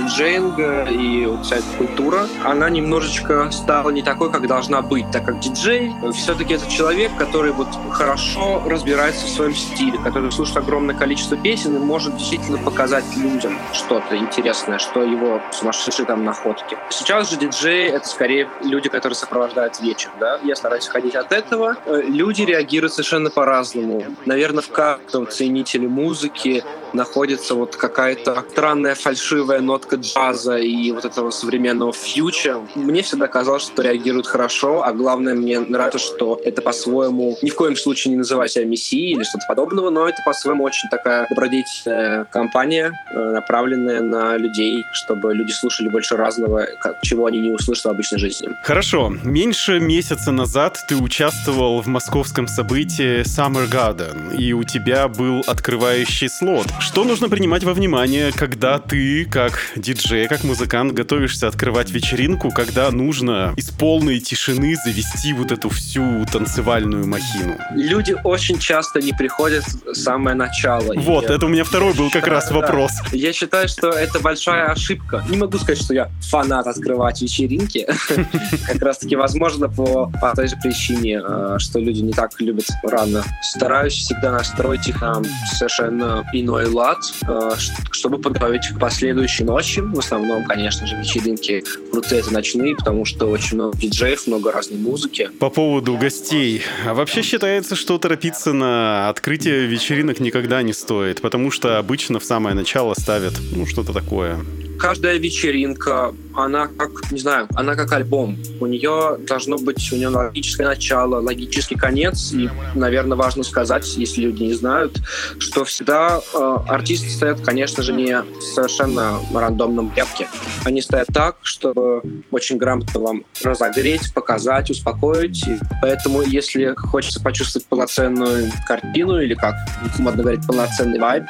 диджеинга 0.58 0.90
и 0.90 1.26
вот 1.26 1.44
вся 1.44 1.56
эта 1.56 1.66
культура, 1.76 2.26
она 2.44 2.68
немножечко 2.68 3.50
стала 3.50 3.90
не 3.90 4.02
такой, 4.02 4.30
как 4.30 4.46
должна 4.46 4.82
быть, 4.82 5.10
так 5.10 5.24
как 5.24 5.40
диджей 5.40 5.92
все-таки 6.12 6.54
это 6.54 6.68
человек, 6.70 7.12
который 7.16 7.52
вот 7.52 7.68
хорошо 7.90 8.62
разбирается 8.66 9.26
в 9.26 9.30
своем 9.30 9.54
стиле, 9.54 9.98
который 10.02 10.30
слушает 10.32 10.58
огромное 10.58 10.94
количество 10.94 11.36
песен 11.36 11.76
и 11.76 11.78
может 11.78 12.16
действительно 12.16 12.58
показать 12.58 13.04
людям 13.16 13.58
что-то 13.72 14.16
интересное, 14.16 14.78
что 14.78 15.02
его 15.02 15.40
сумасшедшие 15.52 16.06
там 16.06 16.24
находки. 16.24 16.76
Сейчас 16.90 17.30
же 17.30 17.36
диджей— 17.36 17.86
это 17.88 18.06
скорее 18.08 18.48
люди, 18.62 18.88
которые 18.88 19.16
сопровождают 19.16 19.80
вечер, 19.80 20.10
да? 20.18 20.38
Я 20.42 20.56
стараюсь 20.56 20.86
ходить 20.86 21.14
от 21.14 21.32
этого. 21.32 21.76
Э, 21.86 22.02
люди 22.02 22.42
реагируют 22.42 22.92
совершенно 22.92 23.30
по-разному. 23.30 24.04
Наверное, 24.26 24.62
в 24.62 24.70
каждом 24.70 25.28
ценителе 25.28 25.88
музыки 25.88 26.64
находится 26.92 27.54
вот 27.54 27.76
какая-то 27.76 28.44
странная 28.50 28.94
фальшивая 28.94 29.60
нотка 29.60 29.96
джаза 29.96 30.56
и 30.56 30.90
вот 30.92 31.04
этого 31.04 31.30
современного 31.30 31.92
фьюча. 31.92 32.60
Мне 32.74 33.02
всегда 33.02 33.26
казалось, 33.26 33.62
что 33.62 33.82
реагируют 33.82 34.26
хорошо, 34.26 34.82
а 34.84 34.92
главное, 34.92 35.34
мне 35.34 35.60
нравится, 35.60 35.98
что 35.98 36.40
это 36.44 36.62
по-своему, 36.62 37.36
ни 37.42 37.50
в 37.50 37.54
коем 37.54 37.76
случае 37.76 38.12
не 38.12 38.18
называя 38.18 38.48
себя 38.48 38.64
мессией 38.64 39.12
или 39.12 39.22
что-то 39.22 39.46
подобного, 39.48 39.90
но 39.90 40.08
это 40.08 40.22
по-своему 40.24 40.64
очень 40.64 40.88
такая 40.88 41.26
добродетельная 41.28 42.24
компания, 42.24 42.92
э, 43.10 43.18
направленная 43.18 44.00
на 44.00 44.36
людей, 44.36 44.84
чтобы 44.92 45.34
люди 45.34 45.52
слушали 45.52 45.88
больше 45.88 46.16
разного, 46.16 46.66
чего 47.02 47.26
они 47.26 47.40
не 47.40 47.50
услышат 47.50 47.84
в 47.84 47.88
обычной 47.88 48.18
жизни. 48.18 48.48
Хорошо. 48.62 49.12
Меньше 49.24 49.80
месяца 49.80 50.32
назад 50.32 50.78
ты 50.88 50.96
участвовал 50.96 51.80
в 51.80 51.86
московском 51.86 52.48
событии 52.48 53.22
Summer 53.22 53.68
Garden, 53.70 54.36
и 54.36 54.52
у 54.52 54.64
тебя 54.64 55.08
был 55.08 55.42
открывающий 55.46 56.28
слот. 56.28 56.66
Что 56.80 57.04
нужно 57.04 57.28
принимать 57.28 57.64
во 57.64 57.74
внимание, 57.74 58.32
когда 58.32 58.78
ты, 58.78 59.24
как 59.24 59.58
диджей, 59.76 60.28
как 60.28 60.44
музыкант, 60.44 60.92
готовишься 60.92 61.48
открывать 61.48 61.90
вечеринку, 61.90 62.50
когда 62.50 62.90
нужно 62.90 63.52
из 63.56 63.70
полной 63.70 64.20
тишины 64.20 64.76
завести 64.84 65.32
вот 65.32 65.50
эту 65.50 65.70
всю 65.70 66.24
танцевальную 66.32 67.06
махину? 67.06 67.56
Люди 67.74 68.16
очень 68.22 68.58
часто 68.58 69.00
не 69.00 69.12
приходят 69.12 69.64
в 69.64 69.94
самое 69.94 70.36
начало. 70.36 70.94
Вот, 70.96 71.28
И 71.28 71.32
это 71.32 71.46
у 71.46 71.48
меня 71.48 71.64
второй 71.64 71.94
был 71.94 72.10
как 72.10 72.24
Да, 72.28 72.30
раз 72.30 72.48
да. 72.48 72.54
вопрос. 72.56 72.92
Я 73.12 73.32
считаю, 73.32 73.68
что 73.68 73.88
это 73.88 74.20
большая 74.20 74.66
ошибка. 74.66 75.24
Не 75.28 75.36
могу 75.36 75.58
сказать, 75.58 75.82
что 75.82 75.94
я 75.94 76.10
фанат 76.20 76.66
открывать 76.66 77.22
вечеринки. 77.22 77.86
Как 78.66 78.82
раз 78.82 78.98
таки, 78.98 79.16
возможно, 79.16 79.68
по, 79.68 80.10
той 80.36 80.48
же 80.48 80.56
причине, 80.62 81.20
э, 81.24 81.56
что 81.58 81.78
люди 81.78 82.00
не 82.00 82.12
так 82.12 82.38
любят 82.40 82.66
рано. 82.82 83.24
Стараюсь 83.42 83.94
всегда 83.94 84.32
настроить 84.32 84.86
их 84.88 85.00
на 85.00 85.22
совершенно 85.56 86.24
иной 86.32 86.67
лад, 86.68 86.98
э, 87.26 87.50
чтобы 87.90 88.18
подготовить 88.18 88.68
к 88.74 88.78
последующей 88.78 89.44
ночи. 89.44 89.80
В 89.80 89.98
основном, 89.98 90.44
конечно 90.44 90.86
же, 90.86 90.96
вечеринки 90.96 91.64
крутые 91.90 92.20
это 92.20 92.32
ночные, 92.32 92.76
потому 92.76 93.04
что 93.04 93.26
очень 93.26 93.56
много 93.56 93.76
диджеев, 93.76 94.26
много 94.26 94.52
разной 94.52 94.78
музыки. 94.78 95.30
По 95.38 95.50
поводу 95.50 95.96
гостей. 95.96 96.62
А 96.86 96.94
вообще 96.94 97.22
считается, 97.22 97.76
что 97.76 97.98
торопиться 97.98 98.52
на 98.52 99.08
открытие 99.08 99.66
вечеринок 99.66 100.20
никогда 100.20 100.62
не 100.62 100.72
стоит, 100.72 101.20
потому 101.20 101.50
что 101.50 101.78
обычно 101.78 102.18
в 102.18 102.24
самое 102.24 102.54
начало 102.54 102.94
ставят, 102.94 103.34
ну, 103.54 103.66
что-то 103.66 103.92
такое. 103.92 104.38
каждая 104.78 105.18
вечеринка, 105.18 106.14
она 106.34 106.68
как, 106.68 107.10
не 107.10 107.18
знаю, 107.18 107.48
она 107.54 107.74
как 107.74 107.92
альбом. 107.92 108.38
У 108.60 108.66
нее 108.66 109.18
должно 109.26 109.58
быть, 109.58 109.92
у 109.92 109.96
нее 109.96 110.08
логическое 110.08 110.66
начало, 110.66 111.20
логический 111.20 111.74
конец. 111.74 112.32
И, 112.32 112.48
наверное, 112.74 113.16
важно 113.16 113.42
сказать, 113.42 113.86
если 113.96 114.22
люди 114.22 114.44
не 114.44 114.54
знают, 114.54 115.00
что 115.38 115.64
всегда 115.64 116.20
э, 116.32 116.57
артисты 116.66 117.08
стоят, 117.10 117.40
конечно 117.40 117.82
же, 117.82 117.92
не 117.92 118.20
в 118.20 118.42
совершенно 118.42 119.18
рандомном 119.34 119.90
порядке. 119.90 120.28
Они 120.64 120.80
стоят 120.80 121.08
так, 121.12 121.36
чтобы 121.42 122.02
очень 122.30 122.56
грамотно 122.56 123.00
вам 123.00 123.24
разогреть, 123.42 124.12
показать, 124.14 124.70
успокоить. 124.70 125.46
И 125.46 125.58
поэтому, 125.80 126.22
если 126.22 126.74
хочется 126.76 127.20
почувствовать 127.20 127.66
полноценную 127.66 128.50
картину 128.66 129.20
или, 129.20 129.34
как 129.34 129.54
модно 129.98 130.22
говорить, 130.22 130.46
полноценный 130.46 130.98
вайб, 130.98 131.24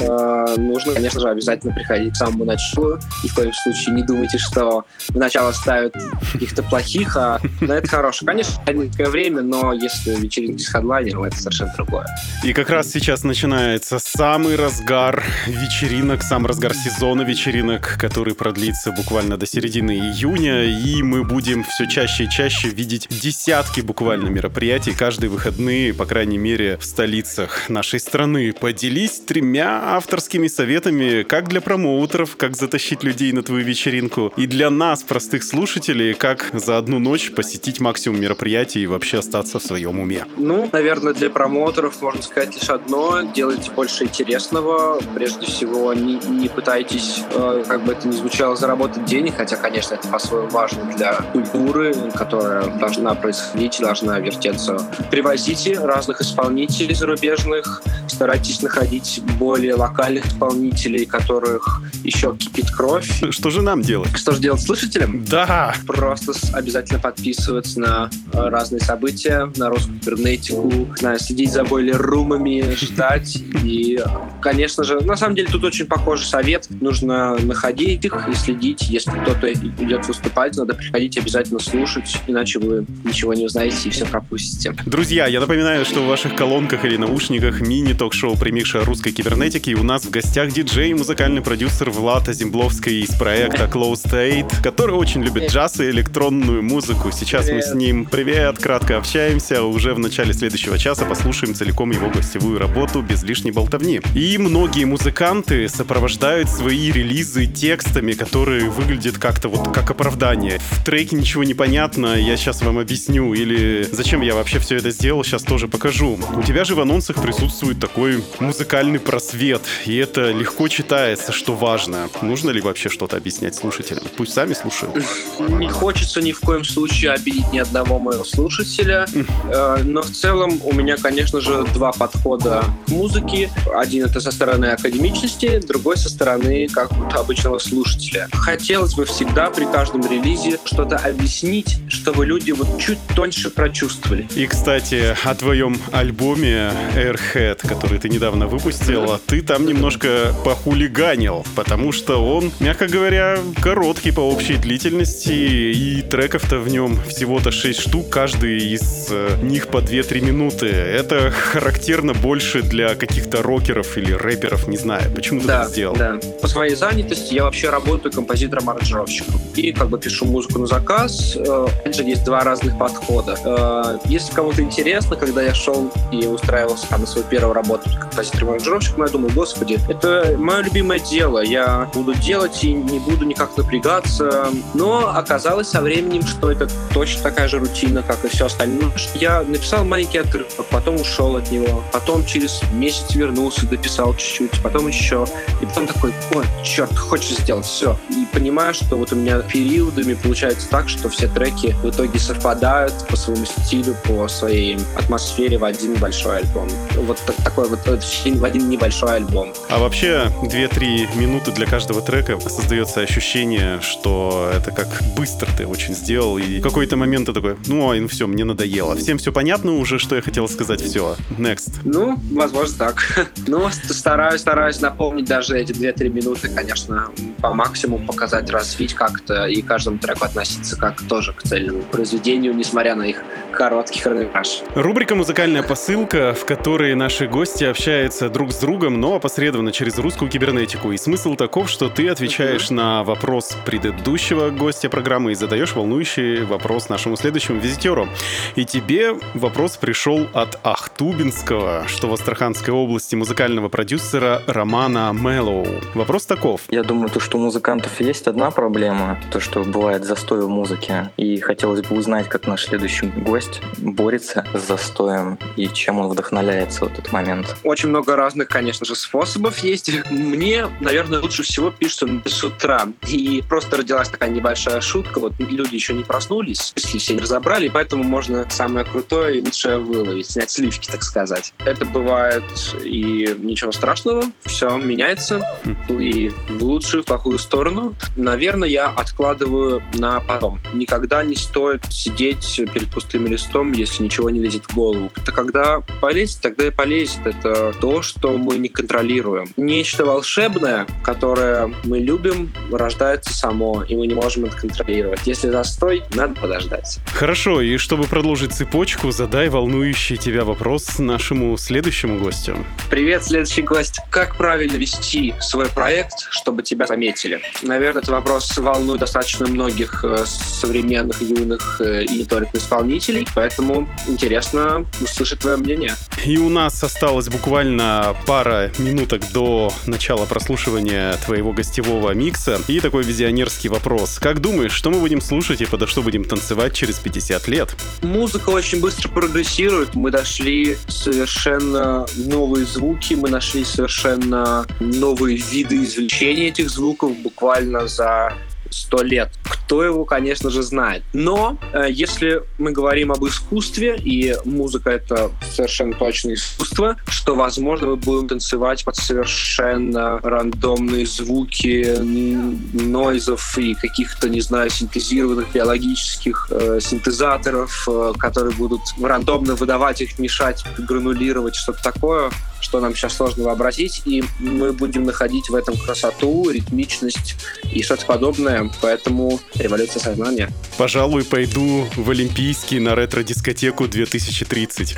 нужно, 0.00 0.94
конечно 0.94 1.20
же, 1.20 1.28
обязательно 1.28 1.72
приходить 1.72 2.14
к 2.14 2.16
самому 2.16 2.44
началу. 2.44 2.98
Ни 3.22 3.28
в 3.28 3.34
коем 3.34 3.52
случае 3.52 3.94
не 3.94 4.02
думайте, 4.02 4.38
что 4.38 4.84
в 5.08 5.16
начало 5.16 5.52
ставят 5.52 5.94
каких-то 6.32 6.62
плохих, 6.62 7.16
а 7.16 7.40
на 7.60 7.72
это 7.74 7.88
хорошее. 7.88 8.26
Конечно, 8.26 8.60
некое 8.72 9.08
время, 9.08 9.42
но 9.42 9.72
если 9.72 10.14
вечеринки 10.14 10.62
с 10.62 10.68
хедлайнером, 10.68 11.24
это 11.24 11.36
совершенно 11.36 11.72
другое. 11.76 12.06
И 12.42 12.52
как 12.52 12.70
раз 12.70 12.90
сейчас 12.90 13.24
начинается 13.24 13.98
самый 13.98 14.56
разгар 14.56 15.22
вечеринок, 15.46 16.22
сам 16.22 16.46
разгар 16.46 16.74
сезона 16.74 17.22
вечеринок, 17.22 17.96
который 17.98 18.34
продлится 18.34 18.92
буквально 18.92 19.36
до 19.36 19.46
середины 19.46 19.92
июня, 19.92 20.64
и 20.64 21.02
мы 21.02 21.24
будем 21.24 21.64
все 21.64 21.86
чаще 21.86 22.24
и 22.24 22.30
чаще 22.30 22.68
видеть 22.68 23.06
десятки 23.10 23.80
буквально 23.80 24.28
мероприятий 24.28 24.92
каждые 24.92 25.30
выходные, 25.30 25.94
по 25.94 26.06
крайней 26.06 26.38
мере, 26.38 26.76
в 26.78 26.84
столицах 26.84 27.68
нашей 27.68 28.00
страны. 28.00 28.52
Поделись 28.52 29.20
тремя 29.20 29.83
авторскими 29.84 30.48
советами, 30.48 31.22
как 31.22 31.48
для 31.48 31.60
промоутеров, 31.60 32.36
как 32.36 32.56
затащить 32.56 33.02
людей 33.02 33.32
на 33.32 33.42
твою 33.42 33.64
вечеринку, 33.64 34.32
и 34.36 34.46
для 34.46 34.70
нас, 34.70 35.02
простых 35.02 35.44
слушателей, 35.44 36.14
как 36.14 36.50
за 36.52 36.78
одну 36.78 36.98
ночь 36.98 37.30
посетить 37.32 37.80
максимум 37.80 38.20
мероприятий 38.20 38.80
и 38.80 38.86
вообще 38.86 39.18
остаться 39.18 39.58
в 39.58 39.62
своем 39.62 40.00
уме. 40.00 40.26
Ну, 40.36 40.68
наверное, 40.72 41.12
для 41.12 41.30
промоутеров 41.30 42.00
можно 42.00 42.22
сказать 42.22 42.54
лишь 42.54 42.70
одно. 42.70 43.22
Делайте 43.34 43.70
больше 43.70 44.04
интересного. 44.04 45.00
Прежде 45.14 45.46
всего, 45.46 45.92
не, 45.92 46.14
не 46.28 46.48
пытайтесь, 46.48 47.22
э, 47.34 47.64
как 47.66 47.84
бы 47.84 47.92
это 47.92 48.08
ни 48.08 48.12
звучало, 48.12 48.56
заработать 48.56 49.04
денег, 49.04 49.36
хотя, 49.36 49.56
конечно, 49.56 49.94
это 49.94 50.08
по-своему 50.08 50.48
важно 50.48 50.84
для 50.96 51.14
культуры, 51.32 51.94
которая 52.14 52.66
должна 52.78 53.14
происходить, 53.14 53.78
должна 53.80 54.18
вертеться. 54.20 54.78
Привозите 55.10 55.78
разных 55.78 56.20
исполнителей 56.20 56.94
зарубежных, 56.94 57.82
старайтесь 58.08 58.62
находить 58.62 59.22
более 59.38 59.73
локальных 59.74 60.26
исполнителей, 60.26 61.06
которых 61.06 61.82
еще 62.02 62.36
кипит 62.36 62.70
кровь. 62.70 63.22
Что 63.30 63.50
же 63.50 63.62
нам 63.62 63.82
делать? 63.82 64.16
Что 64.16 64.32
же 64.32 64.40
делать 64.40 64.60
слушателям? 64.60 65.24
Да, 65.24 65.74
Просто 65.86 66.32
обязательно 66.52 66.98
подписываться 66.98 67.80
на 67.80 68.10
э, 68.32 68.48
разные 68.48 68.80
события, 68.80 69.50
на 69.56 69.70
русскую 69.70 70.00
кибернетику, 70.00 70.88
следить 71.18 71.52
за 71.52 71.64
бойлер-румами, 71.64 72.74
ждать. 72.74 73.36
И, 73.62 74.00
конечно 74.40 74.84
же, 74.84 75.00
на 75.00 75.16
самом 75.16 75.36
деле 75.36 75.48
тут 75.50 75.64
очень 75.64 75.86
похожий 75.86 76.26
совет. 76.26 76.66
Нужно 76.80 77.36
находить 77.38 78.04
их 78.04 78.28
и 78.28 78.34
следить. 78.34 78.82
Если 78.88 79.10
кто-то 79.10 79.52
идет 79.52 80.06
выступать, 80.06 80.56
надо 80.56 80.74
приходить 80.74 81.16
обязательно 81.18 81.58
слушать, 81.58 82.16
иначе 82.26 82.58
вы 82.58 82.86
ничего 83.04 83.34
не 83.34 83.44
узнаете 83.44 83.88
и 83.88 83.90
все 83.90 84.04
пропустите. 84.06 84.74
Друзья, 84.86 85.26
я 85.26 85.40
напоминаю, 85.40 85.84
что 85.84 86.00
в 86.00 86.06
ваших 86.06 86.34
колонках 86.34 86.84
или 86.84 86.96
наушниках 86.96 87.60
мини-ток-шоу 87.60 88.36
«Примикша 88.36 88.84
русской 88.84 89.12
кибернетики» 89.12 89.63
и 89.66 89.74
у 89.74 89.82
нас 89.82 90.04
в 90.04 90.10
гостях 90.10 90.52
диджей 90.52 90.90
и 90.90 90.94
музыкальный 90.94 91.40
продюсер 91.40 91.90
Влад 91.90 92.28
Азимбловский 92.28 93.02
из 93.02 93.10
проекта 93.10 93.64
Close 93.64 94.04
State, 94.04 94.62
который 94.62 94.94
очень 94.94 95.22
любит 95.22 95.50
джаз 95.50 95.80
и 95.80 95.90
электронную 95.90 96.62
музыку. 96.62 97.10
Сейчас 97.12 97.46
мы 97.46 97.60
Привет. 97.60 97.64
с 97.64 97.74
ним, 97.74 98.04
привет, 98.04 98.58
кратко 98.58 98.96
общаемся. 98.96 99.62
Уже 99.62 99.94
в 99.94 99.98
начале 99.98 100.32
следующего 100.32 100.78
часа 100.78 101.04
послушаем 101.04 101.54
целиком 101.54 101.90
его 101.90 102.10
гостевую 102.10 102.58
работу 102.58 103.00
без 103.00 103.22
лишней 103.22 103.52
болтовни. 103.52 104.00
И 104.14 104.38
многие 104.38 104.84
музыканты 104.84 105.68
сопровождают 105.68 106.48
свои 106.48 106.90
релизы 106.90 107.46
текстами, 107.46 108.12
которые 108.12 108.68
выглядят 108.68 109.18
как-то 109.18 109.48
вот 109.48 109.72
как 109.74 109.90
оправдание. 109.90 110.58
В 110.58 110.84
треке 110.84 111.16
ничего 111.16 111.44
не 111.44 111.54
понятно, 111.54 112.14
я 112.18 112.36
сейчас 112.36 112.62
вам 112.62 112.78
объясню. 112.78 113.32
Или 113.34 113.86
зачем 113.90 114.20
я 114.20 114.34
вообще 114.34 114.58
все 114.58 114.76
это 114.76 114.90
сделал, 114.90 115.24
сейчас 115.24 115.42
тоже 115.42 115.68
покажу. 115.68 116.18
У 116.36 116.42
тебя 116.42 116.64
же 116.64 116.74
в 116.74 116.80
анонсах 116.80 117.22
присутствует 117.22 117.78
такой 117.78 118.22
музыкальный 118.40 118.98
просвет, 118.98 119.53
и 119.84 119.96
это 119.96 120.30
легко 120.30 120.68
читается, 120.68 121.32
что 121.32 121.54
важно. 121.54 122.08
Нужно 122.22 122.50
ли 122.50 122.60
вообще 122.60 122.88
что-то 122.88 123.16
объяснять 123.16 123.54
слушателям? 123.54 124.04
Пусть 124.16 124.32
сами 124.32 124.52
слушают. 124.52 124.94
Не 125.38 125.68
хочется 125.68 126.20
ни 126.20 126.32
в 126.32 126.40
коем 126.40 126.64
случае 126.64 127.12
обидеть 127.12 127.52
ни 127.52 127.58
одного 127.58 127.98
моего 127.98 128.24
слушателя, 128.24 129.06
э, 129.14 129.78
но 129.84 130.02
в 130.02 130.10
целом 130.10 130.60
у 130.64 130.72
меня, 130.72 130.96
конечно 130.96 131.40
же, 131.40 131.64
два 131.74 131.92
подхода 131.92 132.64
к 132.86 132.90
музыке. 132.90 133.50
Один 133.74 134.04
это 134.04 134.20
со 134.20 134.30
стороны 134.30 134.66
академичности, 134.66 135.60
другой 135.66 135.96
со 135.96 136.08
стороны 136.08 136.68
как 136.68 136.92
вот 136.92 137.14
обычного 137.14 137.58
слушателя. 137.58 138.28
Хотелось 138.32 138.94
бы 138.94 139.04
всегда 139.04 139.50
при 139.50 139.64
каждом 139.64 140.02
релизе 140.08 140.58
что-то 140.64 140.96
объяснить, 140.96 141.78
чтобы 141.88 142.26
люди 142.26 142.52
вот 142.52 142.80
чуть 142.80 142.98
тоньше 143.14 143.50
прочувствовали. 143.50 144.28
И, 144.34 144.46
кстати, 144.46 145.16
о 145.24 145.34
твоем 145.34 145.76
альбоме 145.92 146.72
Airhead, 146.94 147.66
который 147.66 147.98
ты 147.98 148.08
недавно 148.08 148.46
выпустила, 148.46 149.20
ты 149.26 149.42
там 149.46 149.66
немножко 149.66 150.34
похулиганил, 150.44 151.44
потому 151.54 151.92
что 151.92 152.16
он, 152.24 152.50
мягко 152.60 152.86
говоря, 152.86 153.38
короткий 153.62 154.10
по 154.10 154.20
общей 154.20 154.56
длительности, 154.56 155.32
и 155.32 156.02
треков-то 156.02 156.58
в 156.58 156.68
нем 156.68 156.98
всего-то 157.08 157.50
6 157.50 157.80
штук, 157.80 158.08
каждый 158.10 158.58
из 158.74 159.08
э, 159.10 159.36
них 159.42 159.68
по 159.68 159.78
2-3 159.78 160.20
минуты. 160.20 160.66
Это 160.66 161.30
характерно 161.30 162.14
больше 162.14 162.62
для 162.62 162.94
каких-то 162.94 163.42
рокеров 163.42 163.96
или 163.96 164.12
рэперов, 164.12 164.66
не 164.68 164.76
знаю. 164.76 165.10
Почему 165.14 165.40
ты 165.40 165.46
Да, 165.46 165.62
так 165.62 165.68
сделал? 165.70 165.96
да. 165.96 166.18
По 166.40 166.48
своей 166.48 166.74
занятости 166.74 167.34
я 167.34 167.44
вообще 167.44 167.70
работаю 167.70 168.12
композитором-аранжировщиком. 168.12 169.34
И 169.56 169.72
как 169.72 169.88
бы 169.90 169.98
пишу 169.98 170.24
музыку 170.26 170.58
на 170.58 170.66
заказ. 170.66 171.36
Э, 171.36 171.66
Опять 171.80 171.96
же, 171.96 172.02
есть 172.04 172.24
два 172.24 172.40
разных 172.44 172.78
подхода. 172.78 173.38
Э, 173.44 173.98
Если 174.08 174.32
кому-то 174.34 174.62
интересно, 174.62 175.16
когда 175.16 175.42
я 175.42 175.54
шел 175.54 175.92
и 176.12 176.26
устраивался 176.26 176.86
там 176.88 177.00
на 177.02 177.06
свою 177.06 177.26
первую 177.26 177.54
работу 177.54 177.88
композитором-аранжировщиком, 178.00 179.04
я 179.04 179.08
думаю, 179.24 179.34
господи, 179.34 179.78
это 179.88 180.36
мое 180.38 180.62
любимое 180.62 180.98
дело. 180.98 181.42
Я 181.42 181.88
буду 181.94 182.14
делать 182.14 182.62
и 182.62 182.72
не 182.72 182.98
буду 182.98 183.24
никак 183.24 183.56
напрягаться. 183.56 184.48
Но 184.74 185.08
оказалось 185.08 185.68
со 185.68 185.80
временем, 185.80 186.26
что 186.26 186.50
это 186.50 186.68
точно 186.92 187.22
такая 187.22 187.48
же 187.48 187.58
рутина, 187.58 188.02
как 188.02 188.24
и 188.24 188.28
все 188.28 188.46
остальное. 188.46 188.92
Я 189.14 189.42
написал 189.42 189.84
маленький 189.84 190.18
отрывок, 190.18 190.50
потом 190.70 190.96
ушел 190.96 191.36
от 191.36 191.50
него, 191.50 191.82
потом 191.92 192.24
через 192.26 192.60
месяц 192.72 193.14
вернулся, 193.14 193.66
дописал 193.66 194.14
чуть-чуть, 194.14 194.62
потом 194.62 194.88
еще. 194.88 195.26
И 195.62 195.66
потом 195.66 195.86
такой, 195.86 196.12
ой, 196.34 196.44
черт, 196.62 196.96
хочешь 196.96 197.38
сделать 197.38 197.66
все. 197.66 197.96
И 198.10 198.26
понимаю, 198.32 198.74
что 198.74 198.96
вот 198.96 199.12
у 199.12 199.16
меня 199.16 199.38
периодами 199.40 200.14
получается 200.14 200.68
так, 200.68 200.88
что 200.88 201.08
все 201.08 201.28
треки 201.28 201.74
в 201.82 201.90
итоге 201.90 202.18
совпадают 202.18 202.92
по 203.08 203.16
своему 203.16 203.46
стилю, 203.46 203.96
по 204.04 204.28
своей 204.28 204.78
атмосфере 204.96 205.58
в 205.58 205.64
один 205.64 205.94
большой 205.94 206.38
альбом. 206.38 206.68
Вот 206.96 207.18
так- 207.26 207.36
такой 207.36 207.68
вот 207.68 207.80
э, 207.86 207.98
в 207.98 208.44
один 208.44 208.68
небольшой 208.68 209.13
альбом. 209.14 209.52
А 209.68 209.78
вообще, 209.78 210.30
2-3 210.42 211.16
минуты 211.16 211.52
для 211.52 211.66
каждого 211.66 212.00
трека 212.00 212.38
создается 212.40 213.00
ощущение, 213.00 213.80
что 213.80 214.50
это 214.54 214.70
как 214.70 214.88
быстро 215.16 215.48
ты 215.56 215.66
очень 215.66 215.94
сделал, 215.94 216.38
и 216.38 216.60
в 216.60 216.62
какой-то 216.62 216.96
момент 216.96 217.26
ты 217.26 217.32
такой, 217.32 217.56
ну, 217.66 217.92
ну 217.94 218.08
все, 218.08 218.26
мне 218.26 218.44
надоело. 218.44 218.96
Всем 218.96 219.18
все 219.18 219.32
понятно 219.32 219.72
уже, 219.72 219.98
что 219.98 220.16
я 220.16 220.22
хотел 220.22 220.48
сказать, 220.48 220.80
все, 220.80 221.16
next. 221.38 221.80
Ну, 221.84 222.18
возможно, 222.32 222.74
так. 222.78 223.28
Ну, 223.46 223.68
стараюсь, 223.70 224.40
стараюсь 224.40 224.80
напомнить 224.80 225.26
даже 225.26 225.58
эти 225.58 225.72
2-3 225.72 226.08
минуты, 226.08 226.48
конечно, 226.48 227.08
по 227.40 227.52
максимуму 227.52 228.06
показать, 228.06 228.50
развить 228.50 228.94
как-то 228.94 229.46
и 229.46 229.60
каждому 229.62 229.98
треку 229.98 230.24
относиться 230.24 230.76
как 230.76 231.00
тоже 231.02 231.32
к 231.32 231.42
цельному 231.42 231.82
произведению, 231.82 232.54
несмотря 232.54 232.94
на 232.94 233.04
их 233.04 233.22
короткий 233.54 234.00
хронометраж. 234.00 234.62
Рубрика 234.74 235.14
«Музыкальная 235.14 235.62
посылка», 235.62 236.34
в 236.34 236.44
которой 236.44 236.94
наши 236.94 237.26
гости 237.26 237.64
общаются 237.64 238.28
друг 238.28 238.52
с 238.52 238.58
другом, 238.58 239.00
но 239.00 239.14
опосредованно 239.14 239.72
через 239.72 239.98
русскую 239.98 240.30
кибернетику. 240.30 240.92
И 240.92 240.96
смысл 240.96 241.34
таков, 241.34 241.70
что 241.70 241.88
ты 241.88 242.08
отвечаешь 242.08 242.70
на 242.70 243.04
вопрос 243.04 243.56
предыдущего 243.64 244.50
гостя 244.50 244.88
программы 244.88 245.32
и 245.32 245.34
задаешь 245.34 245.74
волнующий 245.74 246.44
вопрос 246.44 246.88
нашему 246.88 247.16
следующему 247.16 247.60
визитеру. 247.60 248.08
И 248.56 248.64
тебе 248.64 249.14
вопрос 249.34 249.76
пришел 249.76 250.26
от 250.32 250.58
Ахтубинского, 250.62 251.84
что 251.86 252.08
в 252.08 252.14
Астраханской 252.14 252.74
области 252.74 253.14
музыкального 253.14 253.68
продюсера 253.68 254.42
Романа 254.46 255.12
Мэллоу. 255.12 255.66
Вопрос 255.94 256.26
таков. 256.26 256.62
Я 256.70 256.82
думаю, 256.82 257.08
то, 257.08 257.20
что 257.20 257.38
у 257.38 257.40
музыкантов 257.40 258.00
есть 258.00 258.26
одна 258.26 258.50
проблема, 258.50 259.18
то, 259.30 259.40
что 259.40 259.62
бывает 259.62 260.04
застой 260.04 260.42
в 260.42 260.48
музыке. 260.48 261.10
И 261.16 261.38
хотелось 261.38 261.82
бы 261.82 261.96
узнать, 261.96 262.28
как 262.28 262.46
наш 262.46 262.64
следующий 262.64 263.06
гость 263.06 263.43
борется 263.78 264.46
с 264.54 264.66
застоем 264.66 265.38
и 265.56 265.68
чем 265.68 265.98
он 265.98 266.08
вдохновляется 266.08 266.84
в 266.84 266.92
этот 266.92 267.12
момент. 267.12 267.56
Очень 267.62 267.90
много 267.90 268.16
разных, 268.16 268.48
конечно 268.48 268.86
же, 268.86 268.94
способов 268.94 269.58
есть. 269.58 269.90
Мне, 270.10 270.66
наверное, 270.80 271.20
лучше 271.20 271.42
всего 271.42 271.70
пишется 271.70 272.08
с 272.24 272.44
утра. 272.44 272.88
И 273.08 273.42
просто 273.48 273.76
родилась 273.76 274.08
такая 274.08 274.30
небольшая 274.30 274.80
шутка. 274.80 275.20
Вот 275.20 275.34
люди 275.38 275.74
еще 275.74 275.94
не 275.94 276.04
проснулись, 276.04 276.72
если 276.76 276.98
все 276.98 277.14
не 277.14 277.20
разобрали, 277.20 277.68
поэтому 277.68 278.04
можно 278.04 278.46
самое 278.50 278.84
крутое 278.84 279.38
и 279.38 279.40
лучшее 279.40 279.78
выловить, 279.78 280.30
снять 280.30 280.50
сливки, 280.50 280.88
так 280.90 281.02
сказать. 281.02 281.52
Это 281.64 281.84
бывает 281.84 282.44
и 282.82 283.34
ничего 283.38 283.72
страшного, 283.72 284.24
все 284.44 284.76
меняется 284.76 285.42
и 285.88 286.30
в 286.48 286.62
лучшую, 286.62 287.02
в 287.02 287.06
плохую 287.06 287.38
сторону. 287.38 287.94
Наверное, 288.16 288.68
я 288.68 288.88
откладываю 288.88 289.82
на 289.94 290.20
потом. 290.20 290.60
Никогда 290.72 291.22
не 291.22 291.36
стоит 291.36 291.84
сидеть 291.90 292.60
перед 292.72 292.90
пустым 292.90 293.26
листом, 293.34 293.72
если 293.72 294.02
ничего 294.04 294.30
не 294.30 294.40
лезет 294.40 294.64
в 294.68 294.74
голову. 294.74 295.10
Это 295.16 295.32
когда 295.32 295.80
полезет, 296.00 296.40
тогда 296.40 296.66
и 296.66 296.70
полезет. 296.70 297.26
Это 297.26 297.72
то, 297.80 298.02
что 298.02 298.38
мы 298.38 298.58
не 298.58 298.68
контролируем. 298.68 299.48
Нечто 299.56 300.04
волшебное, 300.04 300.86
которое 301.02 301.72
мы 301.84 301.98
любим, 301.98 302.52
рождается 302.70 303.34
само, 303.34 303.82
и 303.82 303.96
мы 303.96 304.06
не 304.06 304.14
можем 304.14 304.44
это 304.44 304.56
контролировать. 304.56 305.20
Если 305.26 305.50
застой, 305.50 306.02
надо 306.14 306.40
подождать. 306.40 306.98
Хорошо, 307.12 307.60
и 307.60 307.76
чтобы 307.76 308.04
продолжить 308.04 308.52
цепочку, 308.52 309.10
задай 309.10 309.48
волнующий 309.48 310.16
тебя 310.16 310.44
вопрос 310.44 310.98
нашему 310.98 311.56
следующему 311.56 312.18
гостю. 312.18 312.56
Привет, 312.90 313.24
следующий 313.24 313.62
гость. 313.62 313.98
Как 314.10 314.36
правильно 314.36 314.76
вести 314.76 315.34
свой 315.40 315.66
проект, 315.66 316.28
чтобы 316.30 316.62
тебя 316.62 316.86
заметили? 316.86 317.40
Наверное, 317.62 318.02
этот 318.02 318.10
вопрос 318.10 318.56
волнует 318.56 319.00
достаточно 319.00 319.46
многих 319.46 320.04
э, 320.04 320.24
современных, 320.26 321.20
юных 321.20 321.80
э, 321.80 322.04
и 322.04 322.18
не 322.18 322.24
только 322.24 322.58
исполнителей, 322.58 323.23
поэтому 323.34 323.88
интересно 324.06 324.86
услышать 325.00 325.40
твое 325.40 325.56
мнение. 325.56 325.94
И 326.24 326.38
у 326.38 326.48
нас 326.48 326.82
осталось 326.82 327.28
буквально 327.28 328.16
пара 328.26 328.70
минуток 328.78 329.22
до 329.32 329.72
начала 329.86 330.26
прослушивания 330.26 331.14
твоего 331.24 331.52
гостевого 331.52 332.12
микса. 332.12 332.60
И 332.68 332.80
такой 332.80 333.04
визионерский 333.04 333.68
вопрос. 333.68 334.18
Как 334.18 334.40
думаешь, 334.40 334.72
что 334.72 334.90
мы 334.90 335.00
будем 335.00 335.20
слушать 335.20 335.60
и 335.60 335.66
подо 335.66 335.86
что 335.86 336.02
будем 336.02 336.24
танцевать 336.24 336.74
через 336.74 336.98
50 336.98 337.48
лет? 337.48 337.76
Музыка 338.02 338.50
очень 338.50 338.80
быстро 338.80 339.08
прогрессирует. 339.08 339.94
Мы 339.94 340.10
дошли 340.10 340.76
совершенно 340.88 342.06
новые 342.16 342.64
звуки, 342.66 343.14
мы 343.14 343.28
нашли 343.28 343.64
совершенно 343.64 344.66
новые 344.80 345.36
виды 345.36 345.82
извлечения 345.84 346.48
этих 346.48 346.70
звуков 346.70 347.16
буквально 347.18 347.86
за 347.86 348.32
сто 348.74 349.02
лет. 349.02 349.30
Кто 349.44 349.84
его, 349.84 350.04
конечно 350.04 350.50
же, 350.50 350.62
знает. 350.62 351.02
Но 351.12 351.56
э, 351.72 351.86
если 351.90 352.42
мы 352.58 352.72
говорим 352.72 353.12
об 353.12 353.24
искусстве, 353.24 353.96
и 353.96 354.36
музыка— 354.44 354.90
это 354.92 355.30
совершенно 355.50 355.94
точно 355.94 356.34
искусство, 356.34 356.96
что, 357.06 357.34
возможно, 357.34 357.88
мы 357.88 357.96
будем 357.96 358.28
танцевать 358.28 358.84
под 358.84 358.96
совершенно 358.96 360.18
рандомные 360.18 361.06
звуки 361.06 361.96
нойзов 362.00 363.58
и 363.58 363.74
каких-то, 363.74 364.28
не 364.28 364.40
знаю, 364.40 364.70
синтезированных 364.70 365.52
биологических 365.52 366.48
э, 366.50 366.78
синтезаторов, 366.80 367.88
э, 367.88 368.12
которые 368.18 368.54
будут 368.54 368.80
рандомно 369.00 369.54
выдавать 369.54 370.00
их, 370.00 370.18
мешать, 370.18 370.64
гранулировать, 370.78 371.54
что-то 371.54 371.82
такое 371.82 372.30
что 372.64 372.80
нам 372.80 372.94
сейчас 372.94 373.16
сложно 373.16 373.44
вообразить, 373.44 374.02
и 374.06 374.24
мы 374.40 374.72
будем 374.72 375.04
находить 375.04 375.48
в 375.50 375.54
этом 375.54 375.76
красоту, 375.76 376.48
ритмичность 376.50 377.36
и 377.72 377.82
что-то 377.82 378.06
подобное, 378.06 378.70
поэтому 378.80 379.38
революция 379.54 380.00
сознания. 380.00 380.50
Пожалуй, 380.78 381.24
пойду 381.24 381.86
в 381.94 382.10
Олимпийский 382.10 382.80
на 382.80 382.94
ретро-дискотеку 382.94 383.86
2030. 383.86 384.96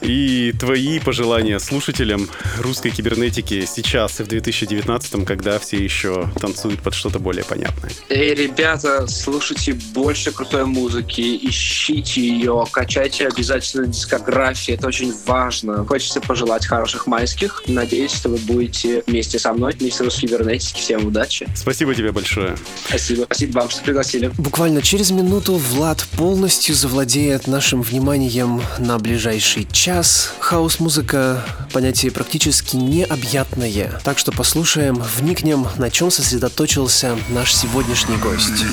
И 0.00 0.52
твои 0.58 0.98
пожелания 0.98 1.58
слушателям 1.60 2.28
русской 2.58 2.90
кибернетики 2.90 3.66
сейчас 3.66 4.20
и 4.20 4.22
в 4.22 4.28
2019, 4.28 5.24
когда 5.26 5.58
все 5.58 5.76
еще 5.76 6.30
танцуют 6.40 6.80
под 6.80 6.94
что-то 6.94 7.18
более 7.18 7.44
понятное. 7.44 7.90
Эй, 8.08 8.34
ребята, 8.34 9.06
слушайте 9.06 9.74
больше 9.92 10.32
крутой 10.32 10.64
музыки, 10.64 11.38
ищите 11.42 12.22
ее, 12.22 12.64
качайте 12.72 13.28
обязательно 13.28 13.86
дискографию, 13.86 14.78
это 14.78 14.88
очень 14.88 15.12
важно 15.26 15.84
хочется 15.90 16.20
пожелать 16.20 16.66
хороших 16.66 17.08
майских. 17.08 17.64
Надеюсь, 17.66 18.12
что 18.12 18.28
вы 18.28 18.36
будете 18.36 19.02
вместе 19.08 19.40
со 19.40 19.52
мной, 19.52 19.72
вместе 19.72 20.08
с 20.08 20.14
кибернетики. 20.14 20.78
Всем 20.78 21.08
удачи. 21.08 21.48
Спасибо 21.56 21.96
тебе 21.96 22.12
большое. 22.12 22.56
Спасибо. 22.86 23.24
Спасибо 23.24 23.58
вам, 23.58 23.70
что 23.70 23.82
пригласили. 23.82 24.30
Буквально 24.38 24.82
через 24.82 25.10
минуту 25.10 25.54
Влад 25.54 26.06
полностью 26.16 26.76
завладеет 26.76 27.48
нашим 27.48 27.82
вниманием 27.82 28.62
на 28.78 28.98
ближайший 29.00 29.66
час. 29.72 30.32
Хаос-музыка— 30.38 31.44
понятие 31.72 32.12
практически 32.12 32.76
необъятное. 32.76 34.00
Так 34.04 34.20
что 34.20 34.30
послушаем, 34.30 35.02
вникнем, 35.16 35.66
на 35.76 35.90
чем 35.90 36.12
сосредоточился 36.12 37.18
наш 37.30 37.52
сегодняшний 37.52 38.16
гость. 38.18 38.64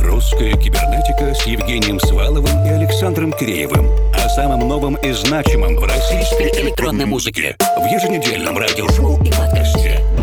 Русская 0.00 0.52
кибернетика 0.52 1.34
с 1.34 1.46
Евгением 1.46 2.00
Сваловым 2.00 2.64
и 2.64 2.70
Александром 2.70 3.34
Киреевым. 3.34 3.90
О 4.36 4.38
самом 4.38 4.68
новом 4.68 4.96
и 4.96 5.12
значимом 5.12 5.76
в 5.76 5.84
российской 5.84 6.50
электронной 6.60 7.06
музыке 7.06 7.56
в 7.58 7.86
еженедельном 7.86 8.58
радиошоу 8.58 9.24
и 9.24 9.30
подкасте. 9.30 10.15